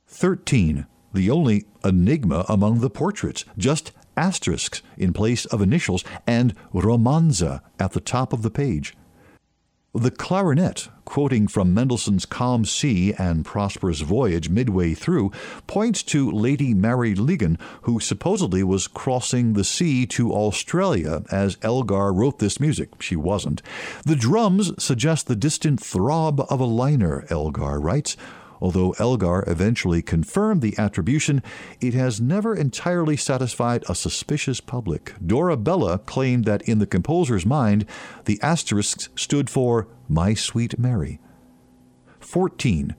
13. 0.06 0.86
The 1.12 1.30
only 1.30 1.66
enigma 1.84 2.46
among 2.48 2.78
the 2.78 2.88
portraits, 2.88 3.44
just 3.58 3.90
asterisks 4.16 4.82
in 4.96 5.12
place 5.12 5.44
of 5.46 5.62
initials, 5.62 6.04
and 6.26 6.54
romanza 6.72 7.60
at 7.78 7.92
the 7.92 8.00
top 8.00 8.32
of 8.32 8.42
the 8.42 8.50
page. 8.50 8.94
The 9.94 10.10
clarinet, 10.10 10.88
quoting 11.04 11.46
from 11.46 11.74
Mendelssohn's 11.74 12.24
Calm 12.24 12.64
Sea 12.64 13.12
and 13.18 13.44
Prosperous 13.44 14.00
Voyage 14.00 14.48
midway 14.48 14.94
through, 14.94 15.32
points 15.66 16.02
to 16.04 16.30
Lady 16.30 16.72
Mary 16.72 17.14
Lygon, 17.14 17.58
who 17.82 18.00
supposedly 18.00 18.62
was 18.62 18.88
crossing 18.88 19.52
the 19.52 19.64
sea 19.64 20.06
to 20.06 20.32
Australia 20.32 21.24
as 21.30 21.58
Elgar 21.60 22.10
wrote 22.10 22.38
this 22.38 22.58
music. 22.58 23.02
She 23.02 23.16
wasn't. 23.16 23.60
The 24.06 24.16
drums 24.16 24.72
suggest 24.82 25.26
the 25.26 25.36
distant 25.36 25.78
throb 25.78 26.40
of 26.48 26.58
a 26.58 26.64
liner, 26.64 27.26
Elgar 27.28 27.78
writes. 27.78 28.16
Although 28.62 28.94
Elgar 29.00 29.42
eventually 29.48 30.02
confirmed 30.02 30.62
the 30.62 30.78
attribution, 30.78 31.42
it 31.80 31.94
has 31.94 32.20
never 32.20 32.54
entirely 32.54 33.16
satisfied 33.16 33.82
a 33.88 33.94
suspicious 33.96 34.60
public. 34.60 35.14
Dorabella 35.18 35.98
claimed 36.06 36.44
that 36.44 36.62
in 36.62 36.78
the 36.78 36.86
composer's 36.86 37.44
mind, 37.44 37.84
the 38.24 38.38
asterisks 38.40 39.08
stood 39.16 39.50
for 39.50 39.88
My 40.08 40.34
Sweet 40.34 40.78
Mary. 40.78 41.18
14. 42.20 42.94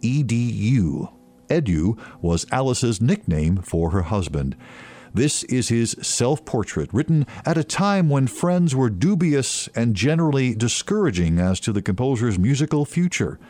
EDU. 0.00 1.12
Edu 1.48 1.98
was 2.22 2.46
Alice's 2.52 3.00
nickname 3.00 3.56
for 3.56 3.90
her 3.90 4.02
husband. 4.02 4.56
This 5.12 5.42
is 5.44 5.70
his 5.70 5.96
self 6.00 6.44
portrait, 6.44 6.88
written 6.94 7.26
at 7.44 7.58
a 7.58 7.64
time 7.64 8.10
when 8.10 8.28
friends 8.28 8.76
were 8.76 8.88
dubious 8.88 9.68
and 9.74 9.96
generally 9.96 10.54
discouraging 10.54 11.40
as 11.40 11.58
to 11.60 11.72
the 11.72 11.82
composer's 11.82 12.38
musical 12.38 12.84
future. 12.84 13.40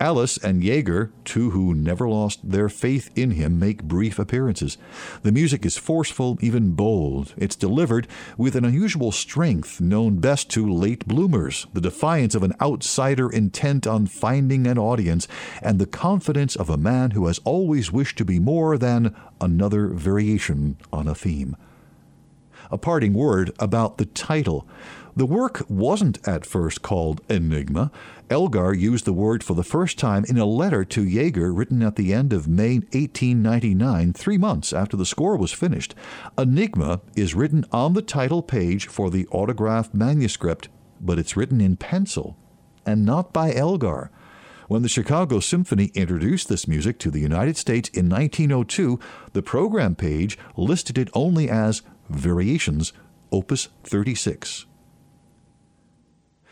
Alice 0.00 0.38
and 0.38 0.64
Jaeger, 0.64 1.12
two 1.26 1.50
who 1.50 1.74
never 1.74 2.08
lost 2.08 2.50
their 2.50 2.70
faith 2.70 3.10
in 3.14 3.32
him, 3.32 3.58
make 3.58 3.82
brief 3.82 4.18
appearances. 4.18 4.78
The 5.22 5.30
music 5.30 5.66
is 5.66 5.76
forceful, 5.76 6.38
even 6.40 6.72
bold. 6.72 7.34
It's 7.36 7.54
delivered 7.54 8.08
with 8.38 8.56
an 8.56 8.64
unusual 8.64 9.12
strength 9.12 9.78
known 9.78 10.16
best 10.16 10.48
to 10.52 10.72
late 10.72 11.06
bloomers, 11.06 11.66
the 11.74 11.82
defiance 11.82 12.34
of 12.34 12.42
an 12.42 12.54
outsider 12.62 13.30
intent 13.30 13.86
on 13.86 14.06
finding 14.06 14.66
an 14.66 14.78
audience, 14.78 15.28
and 15.60 15.78
the 15.78 15.84
confidence 15.84 16.56
of 16.56 16.70
a 16.70 16.78
man 16.78 17.10
who 17.10 17.26
has 17.26 17.38
always 17.44 17.92
wished 17.92 18.16
to 18.16 18.24
be 18.24 18.38
more 18.38 18.78
than 18.78 19.14
another 19.38 19.88
variation 19.88 20.78
on 20.90 21.08
a 21.08 21.14
theme. 21.14 21.56
A 22.70 22.78
parting 22.78 23.14
word 23.14 23.52
about 23.58 23.98
the 23.98 24.06
title. 24.06 24.66
The 25.16 25.26
work 25.26 25.64
wasn't 25.68 26.26
at 26.26 26.46
first 26.46 26.82
called 26.82 27.20
Enigma. 27.28 27.90
Elgar 28.30 28.72
used 28.72 29.04
the 29.04 29.12
word 29.12 29.42
for 29.42 29.54
the 29.54 29.64
first 29.64 29.98
time 29.98 30.24
in 30.28 30.38
a 30.38 30.44
letter 30.44 30.84
to 30.84 31.02
Jaeger 31.02 31.52
written 31.52 31.82
at 31.82 31.96
the 31.96 32.12
end 32.14 32.32
of 32.32 32.46
May 32.46 32.74
1899, 32.78 34.12
three 34.12 34.38
months 34.38 34.72
after 34.72 34.96
the 34.96 35.04
score 35.04 35.36
was 35.36 35.52
finished. 35.52 35.96
Enigma 36.38 37.00
is 37.16 37.34
written 37.34 37.64
on 37.72 37.94
the 37.94 38.02
title 38.02 38.42
page 38.42 38.86
for 38.86 39.10
the 39.10 39.26
autograph 39.32 39.92
manuscript, 39.92 40.68
but 41.00 41.18
it's 41.18 41.36
written 41.36 41.60
in 41.60 41.76
pencil 41.76 42.36
and 42.86 43.04
not 43.04 43.32
by 43.32 43.52
Elgar. 43.52 44.10
When 44.68 44.82
the 44.82 44.88
Chicago 44.88 45.40
Symphony 45.40 45.90
introduced 45.94 46.48
this 46.48 46.68
music 46.68 47.00
to 47.00 47.10
the 47.10 47.18
United 47.18 47.56
States 47.56 47.88
in 47.88 48.08
1902, 48.08 49.00
the 49.32 49.42
program 49.42 49.96
page 49.96 50.38
listed 50.56 50.96
it 50.96 51.10
only 51.12 51.50
as 51.50 51.82
Variations, 52.10 52.92
Opus 53.32 53.68
36. 53.84 54.66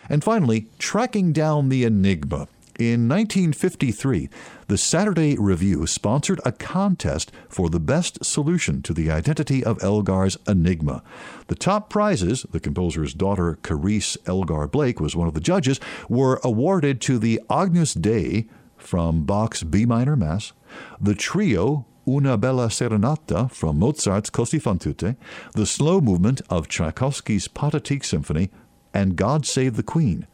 And 0.09 0.25
finally, 0.25 0.69
tracking 0.79 1.33
down 1.33 1.69
the 1.69 1.85
enigma. 1.85 2.49
In 2.79 3.09
1953, 3.09 4.31
the 4.69 4.79
Saturday 4.79 5.37
Review 5.37 5.85
sponsored 5.89 6.41
a 6.45 6.53
contest 6.53 7.33
for 7.49 7.69
the 7.69 7.81
best 7.81 8.25
solution 8.25 8.83
to 8.83 8.95
the 8.95 9.11
identity 9.11 9.65
of 9.65 9.83
Elgar's 9.83 10.39
enigma. 10.47 11.03
The 11.49 11.57
top 11.57 11.91
prizes, 11.91 12.47
the 12.53 12.61
composer's 12.61 13.15
daughter 13.15 13.59
Carice 13.65 14.17
Elgar 14.27 14.69
Blake 14.69 15.01
was 15.01 15.17
one 15.17 15.27
of 15.27 15.35
the 15.35 15.41
judges, 15.41 15.81
were 16.09 16.41
awarded 16.45 17.01
to 17.01 17.19
the 17.19 17.41
Agnus 17.51 17.95
Dei 17.95 18.47
from 18.77 19.25
Bach's 19.25 19.65
B 19.65 19.85
minor 19.85 20.15
Mass, 20.15 20.53
the 21.01 21.17
trio 21.17 21.85
Una 22.09 22.39
Bella 22.39 22.69
Serenata 22.69 23.51
from 23.51 23.79
Mozart's 23.79 24.31
Così 24.31 24.59
fan 24.59 24.79
tutte, 24.79 25.15
the 25.53 25.67
slow 25.67 26.01
movement 26.01 26.41
of 26.49 26.67
Tchaikovsky's 26.67 27.49
Pathetique 27.49 28.03
Symphony, 28.03 28.49
and 28.95 29.15
God 29.15 29.45
Save 29.45 29.77
the 29.77 29.83
Queen. 29.83 30.27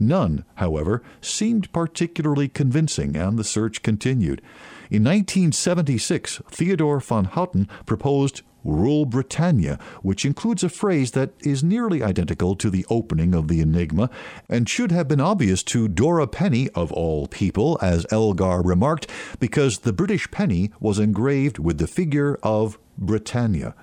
None, 0.00 0.44
however, 0.56 1.04
seemed 1.20 1.72
particularly 1.72 2.48
convincing, 2.48 3.16
and 3.16 3.38
the 3.38 3.44
search 3.44 3.82
continued. 3.82 4.42
In 4.90 5.04
1976, 5.04 6.42
Theodore 6.50 6.98
van 6.98 7.26
Houten 7.26 7.68
proposed 7.86 8.42
Rule 8.64 9.04
Britannia, 9.04 9.78
which 10.02 10.24
includes 10.24 10.64
a 10.64 10.68
phrase 10.68 11.12
that 11.12 11.32
is 11.40 11.62
nearly 11.62 12.02
identical 12.02 12.56
to 12.56 12.70
the 12.70 12.86
opening 12.88 13.34
of 13.34 13.48
the 13.48 13.60
Enigma 13.60 14.10
and 14.48 14.68
should 14.68 14.90
have 14.90 15.06
been 15.06 15.20
obvious 15.20 15.62
to 15.64 15.86
Dora 15.86 16.26
Penny, 16.26 16.68
of 16.70 16.90
all 16.92 17.26
people, 17.28 17.78
as 17.82 18.06
Elgar 18.10 18.62
remarked, 18.62 19.08
because 19.38 19.78
the 19.78 19.92
British 19.92 20.30
penny 20.30 20.70
was 20.80 20.98
engraved 20.98 21.58
with 21.58 21.78
the 21.78 21.86
figure 21.86 22.38
of 22.42 22.78
Britannia. 22.98 23.74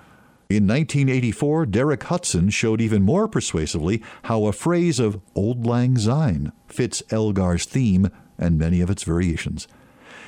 In 0.48 0.66
1984, 0.66 1.66
Derek 1.66 2.02
Hudson 2.02 2.50
showed 2.50 2.82
even 2.82 3.02
more 3.02 3.26
persuasively 3.26 4.02
how 4.24 4.44
a 4.44 4.52
phrase 4.52 4.98
of 4.98 5.18
Auld 5.34 5.66
Lang 5.66 5.96
Syne 5.96 6.52
fits 6.66 7.02
Elgar's 7.10 7.64
theme 7.64 8.10
and 8.38 8.58
many 8.58 8.80
of 8.82 8.90
its 8.90 9.04
variations. 9.04 9.66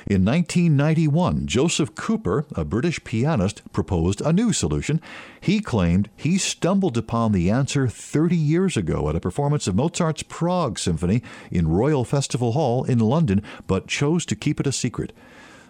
In 0.07 0.23
1991, 0.23 1.47
Joseph 1.47 1.95
Cooper, 1.95 2.45
a 2.55 2.63
British 2.63 3.03
pianist, 3.03 3.63
proposed 3.73 4.21
a 4.21 4.31
new 4.31 4.53
solution. 4.53 5.01
He 5.41 5.59
claimed 5.59 6.11
he 6.15 6.37
stumbled 6.37 6.95
upon 6.95 7.31
the 7.31 7.49
answer 7.49 7.87
30 7.87 8.35
years 8.35 8.77
ago 8.77 9.09
at 9.09 9.15
a 9.15 9.19
performance 9.19 9.65
of 9.65 9.73
Mozart's 9.73 10.21
Prague 10.21 10.77
Symphony 10.77 11.23
in 11.49 11.67
Royal 11.67 12.05
Festival 12.05 12.51
Hall 12.51 12.83
in 12.83 12.99
London, 12.99 13.41
but 13.65 13.87
chose 13.87 14.27
to 14.27 14.35
keep 14.35 14.59
it 14.59 14.67
a 14.67 14.71
secret. 14.71 15.11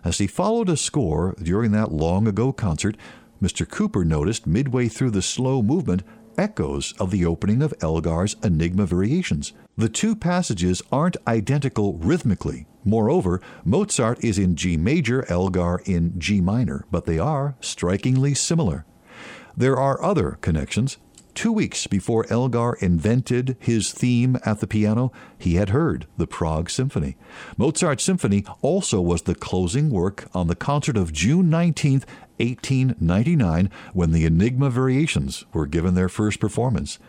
As 0.04 0.18
he 0.18 0.28
followed 0.28 0.68
a 0.68 0.76
score 0.76 1.34
during 1.42 1.72
that 1.72 1.94
long 1.94 2.28
ago 2.28 2.52
concert, 2.52 2.98
Mr. 3.42 3.66
Cooper 3.66 4.04
noticed 4.04 4.46
midway 4.46 4.90
through 4.90 5.12
the 5.12 5.22
slow 5.22 5.62
movement 5.62 6.04
echoes 6.38 6.94
of 7.00 7.10
the 7.10 7.26
opening 7.26 7.62
of 7.62 7.74
Elgar's 7.80 8.36
Enigma 8.44 8.86
Variations. 8.86 9.54
The 9.78 9.88
two 9.88 10.14
passages 10.14 10.82
aren't 10.92 11.16
identical 11.26 11.94
rhythmically. 11.94 12.66
Moreover, 12.86 13.42
Mozart 13.66 14.24
is 14.24 14.38
in 14.38 14.56
G 14.56 14.78
major, 14.78 15.26
Elgar 15.30 15.82
in 15.86 16.18
G 16.20 16.40
minor, 16.40 16.86
but 16.92 17.06
they 17.06 17.20
are 17.20 17.56
strikingly 17.60 18.36
similar. 18.36 18.86
There 19.58 19.78
are 19.78 20.02
other 20.04 20.38
connections. 20.42 20.98
Two 21.34 21.52
weeks 21.52 21.86
before 21.88 22.26
Elgar 22.30 22.78
invented 22.80 23.58
his 23.60 23.92
theme 23.92 24.38
at 24.46 24.62
the 24.62 24.68
piano, 24.68 25.12
he 25.38 25.56
had 25.56 25.70
heard 25.70 26.08
the 26.16 26.28
Prague 26.28 26.70
Symphony. 26.70 27.18
Mozart's 27.58 28.06
symphony 28.06 28.46
also 28.62 29.02
was 29.02 29.24
the 29.24 29.36
closing 29.36 29.90
work 29.90 30.30
on 30.34 30.48
the 30.48 30.56
concert 30.56 30.96
of 30.96 31.12
June 31.12 31.50
19, 31.50 32.04
1899, 32.38 33.70
when 33.94 34.12
the 34.14 34.26
Enigma 34.26 34.70
Variations 34.70 35.44
were 35.52 35.66
given 35.66 35.94
their 35.94 36.08
first 36.08 36.40
performance. 36.40 37.00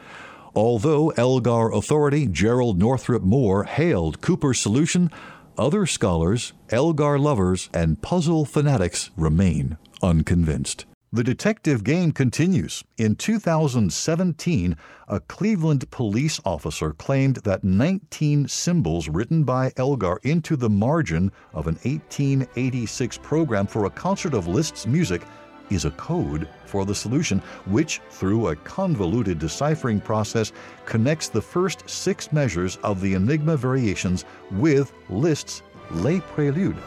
Although 0.56 1.10
Elgar 1.10 1.70
authority 1.70 2.26
Jerrold 2.26 2.78
Northrop 2.78 3.22
Moore 3.22 3.64
hailed 3.64 4.22
Cooper's 4.22 4.58
solution, 4.58 5.10
other 5.58 5.86
scholars, 5.86 6.52
Elgar 6.70 7.18
lovers, 7.18 7.70
and 7.72 8.00
puzzle 8.02 8.44
fanatics 8.44 9.10
remain 9.16 9.76
unconvinced. 10.02 10.86
The 11.12 11.24
detective 11.24 11.84
game 11.84 12.12
continues. 12.12 12.84
In 12.98 13.14
2017, 13.14 14.76
a 15.08 15.20
Cleveland 15.20 15.90
police 15.90 16.40
officer 16.44 16.92
claimed 16.92 17.36
that 17.36 17.64
19 17.64 18.48
symbols 18.48 19.08
written 19.08 19.44
by 19.44 19.72
Elgar 19.76 20.18
into 20.24 20.56
the 20.56 20.68
margin 20.68 21.30
of 21.54 21.68
an 21.68 21.76
1886 21.84 23.18
program 23.18 23.66
for 23.66 23.84
a 23.84 23.90
concert 23.90 24.34
of 24.34 24.48
Liszt's 24.48 24.86
music 24.86 25.22
is 25.70 25.85
a 25.85 25.90
code 25.92 26.48
for 26.64 26.85
the 26.85 26.94
solution, 26.94 27.40
which, 27.66 28.00
through 28.11 28.48
a 28.48 28.57
convoluted 28.57 29.38
deciphering 29.38 30.00
process, 30.00 30.52
connects 30.85 31.29
the 31.29 31.40
first 31.40 31.88
six 31.88 32.33
measures 32.33 32.76
of 32.83 33.00
the 33.00 33.14
Enigma 33.14 33.57
variations 33.57 34.24
with 34.50 34.92
Liszt's 35.09 35.62
Les 35.90 36.20
Préludes. 36.20 36.79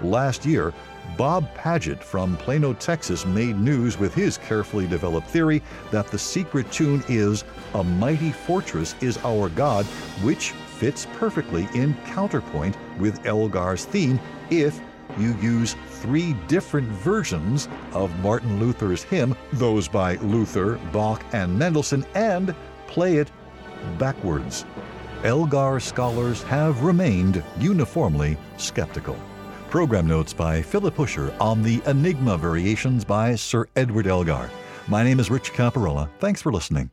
Last 0.00 0.46
year, 0.46 0.72
Bob 1.16 1.52
Padgett 1.54 2.02
from 2.02 2.36
Plano, 2.36 2.72
Texas, 2.74 3.24
made 3.26 3.58
news 3.58 3.98
with 3.98 4.14
his 4.14 4.38
carefully 4.38 4.86
developed 4.86 5.28
theory 5.28 5.62
that 5.90 6.08
the 6.08 6.18
secret 6.18 6.70
tune 6.70 7.02
is 7.08 7.44
A 7.74 7.82
Mighty 7.82 8.30
Fortress 8.30 8.94
is 9.00 9.18
Our 9.24 9.48
God, 9.48 9.84
which 10.22 10.50
fits 10.50 11.06
perfectly 11.14 11.66
in 11.74 11.94
counterpoint 12.06 12.76
with 12.98 13.24
Elgar's 13.24 13.84
theme 13.84 14.20
if 14.50 14.80
you 15.18 15.34
use 15.36 15.76
three 15.88 16.34
different 16.46 16.88
versions 16.88 17.68
of 17.92 18.16
Martin 18.20 18.58
Luther's 18.58 19.02
hymn, 19.02 19.36
those 19.52 19.88
by 19.88 20.16
Luther, 20.16 20.76
Bach, 20.92 21.22
and 21.32 21.58
Mendelssohn, 21.58 22.04
and 22.14 22.54
play 22.86 23.16
it 23.16 23.30
backwards. 23.98 24.64
Elgar 25.24 25.80
scholars 25.80 26.42
have 26.44 26.82
remained 26.82 27.42
uniformly 27.58 28.36
skeptical. 28.56 29.16
Program 29.70 30.06
notes 30.06 30.32
by 30.32 30.62
Philip 30.62 30.96
Huscher 30.96 31.34
on 31.40 31.62
the 31.62 31.82
Enigma 31.86 32.38
variations 32.38 33.04
by 33.04 33.34
Sir 33.34 33.66
Edward 33.76 34.06
Elgar. 34.06 34.50
My 34.86 35.02
name 35.02 35.20
is 35.20 35.30
Rich 35.30 35.52
Caparella. 35.52 36.08
Thanks 36.18 36.40
for 36.40 36.52
listening. 36.52 36.90